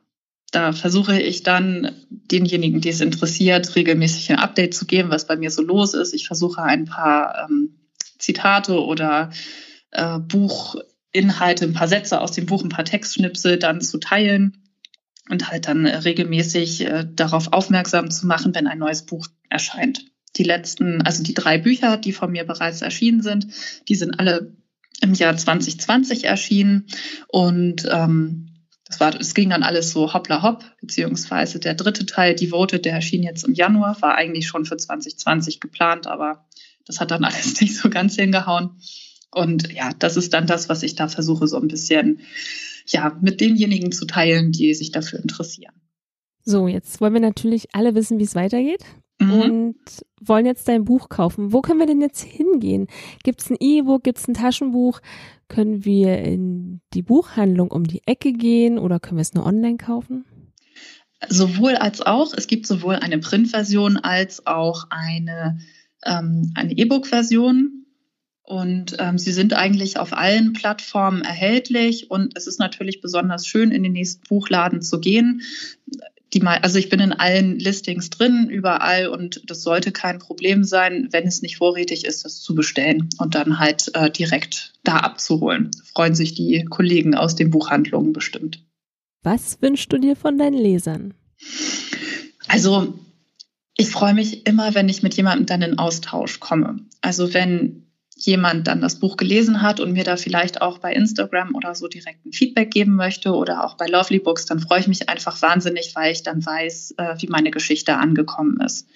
[0.51, 5.37] da versuche ich dann denjenigen, die es interessiert, regelmäßig ein Update zu geben, was bei
[5.37, 6.13] mir so los ist.
[6.13, 7.74] Ich versuche ein paar ähm,
[8.17, 9.31] Zitate oder
[9.91, 14.63] äh, Buchinhalte, ein paar Sätze aus dem Buch, ein paar Textschnipsel dann zu teilen
[15.29, 20.05] und halt dann äh, regelmäßig äh, darauf aufmerksam zu machen, wenn ein neues Buch erscheint.
[20.37, 23.47] die letzten, also die drei Bücher, die von mir bereits erschienen sind,
[23.87, 24.53] die sind alle
[25.01, 26.87] im Jahr 2020 erschienen
[27.27, 28.55] und ähm,
[28.87, 32.93] das war, es ging dann alles so hoppla hopp, beziehungsweise der dritte Teil, Devoted, der
[32.93, 36.45] erschien jetzt im Januar, war eigentlich schon für 2020 geplant, aber
[36.85, 38.79] das hat dann alles nicht so ganz hingehauen.
[39.33, 42.21] Und ja, das ist dann das, was ich da versuche, so ein bisschen,
[42.87, 45.73] ja, mit denjenigen zu teilen, die sich dafür interessieren.
[46.43, 48.83] So, jetzt wollen wir natürlich alle wissen, wie es weitergeht.
[49.19, 49.31] Mhm.
[49.31, 49.75] Und
[50.21, 51.53] wollen jetzt dein Buch kaufen.
[51.53, 52.87] Wo können wir denn jetzt hingehen?
[53.23, 54.99] Gibt es ein E-Book, gibt es ein Taschenbuch?
[55.47, 59.77] Können wir in die Buchhandlung um die Ecke gehen oder können wir es nur online
[59.77, 60.25] kaufen?
[61.29, 62.33] Sowohl als auch.
[62.33, 65.59] Es gibt sowohl eine Printversion als auch eine,
[66.05, 67.85] ähm, eine E-Book-Version.
[68.43, 72.11] Und ähm, sie sind eigentlich auf allen Plattformen erhältlich.
[72.11, 75.41] Und es ist natürlich besonders schön, in den nächsten Buchladen zu gehen
[76.35, 81.07] die also ich bin in allen Listings drin, überall und das sollte kein Problem sein,
[81.11, 85.71] wenn es nicht vorrätig ist, das zu bestellen und dann halt äh, direkt da abzuholen.
[85.93, 88.61] Freuen sich die Kollegen aus den Buchhandlungen bestimmt.
[89.23, 91.13] Was wünschst du dir von deinen Lesern?
[92.49, 92.99] Also
[93.77, 96.77] ich freue mich immer, wenn ich mit jemandem dann in Austausch komme.
[97.01, 97.85] Also wenn
[98.17, 101.89] jemand dann das Buch gelesen hat und mir da vielleicht auch bei Instagram oder so
[101.89, 105.41] direkt ein Feedback geben möchte oder auch bei Lovely Books, dann freue ich mich einfach
[105.41, 108.87] wahnsinnig, weil ich dann weiß, äh, wie meine Geschichte angekommen ist.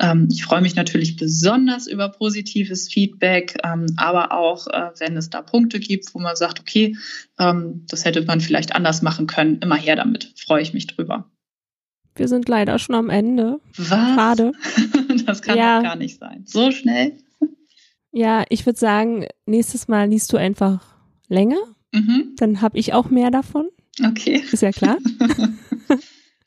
[0.00, 5.30] Ähm, ich freue mich natürlich besonders über positives Feedback, ähm, aber auch, äh, wenn es
[5.30, 6.96] da Punkte gibt, wo man sagt, okay,
[7.38, 10.32] ähm, das hätte man vielleicht anders machen können, immer her damit.
[10.36, 11.30] Freue ich mich drüber.
[12.18, 13.60] Wir sind leider schon am Ende.
[13.76, 13.88] Was?
[13.88, 14.52] Schade.
[15.26, 15.76] das kann ja.
[15.76, 16.42] doch gar nicht sein.
[16.46, 17.12] So schnell?
[18.12, 20.82] Ja, ich würde sagen, nächstes Mal liest du einfach
[21.28, 21.58] länger.
[21.92, 22.32] Mhm.
[22.38, 23.68] Dann habe ich auch mehr davon.
[24.02, 24.42] Okay.
[24.50, 24.96] Ist ja klar.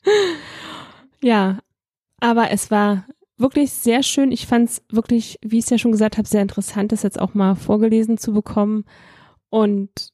[1.22, 1.60] ja,
[2.18, 3.06] aber es war
[3.36, 4.32] wirklich sehr schön.
[4.32, 7.20] Ich fand es wirklich, wie ich es ja schon gesagt habe, sehr interessant, das jetzt
[7.20, 8.84] auch mal vorgelesen zu bekommen.
[9.48, 10.12] Und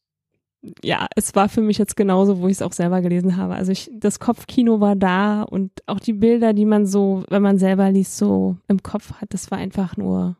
[0.82, 3.54] ja, es war für mich jetzt genauso, wo ich es auch selber gelesen habe.
[3.54, 7.58] Also ich, das Kopfkino war da und auch die Bilder, die man so, wenn man
[7.58, 10.36] selber liest, so im Kopf hat, das war einfach nur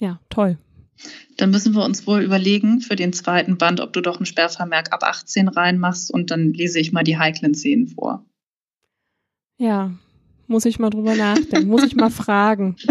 [0.00, 0.58] ja, toll.
[1.36, 4.92] Dann müssen wir uns wohl überlegen für den zweiten Band, ob du doch ein Sperrvermerk
[4.92, 8.24] ab 18 reinmachst und dann lese ich mal die heiklen Szenen vor.
[9.58, 9.92] Ja,
[10.46, 12.76] muss ich mal drüber nachdenken, muss ich mal fragen.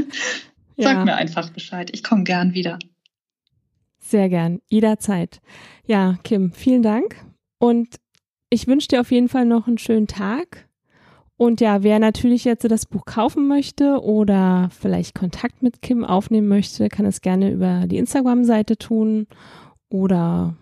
[0.78, 0.90] Ja.
[0.90, 2.80] Sag mir einfach Bescheid, ich komme gern wieder.
[4.08, 5.42] Sehr gern, jederzeit.
[5.88, 7.16] Ja, Kim, vielen Dank
[7.58, 7.96] und
[8.52, 10.70] ich wünsche dir auf jeden Fall noch einen schönen Tag
[11.38, 16.48] und ja, wer natürlich jetzt das Buch kaufen möchte oder vielleicht Kontakt mit Kim aufnehmen
[16.48, 19.26] möchte, kann es gerne über die Instagram-Seite tun
[19.90, 20.56] oder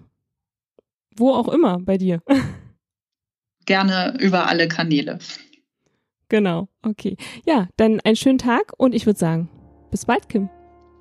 [1.17, 2.21] wo auch immer bei dir.
[3.65, 5.19] Gerne über alle Kanäle.
[6.29, 7.17] Genau, okay.
[7.45, 9.49] Ja, dann einen schönen Tag und ich würde sagen,
[9.89, 10.49] bis bald, Kim.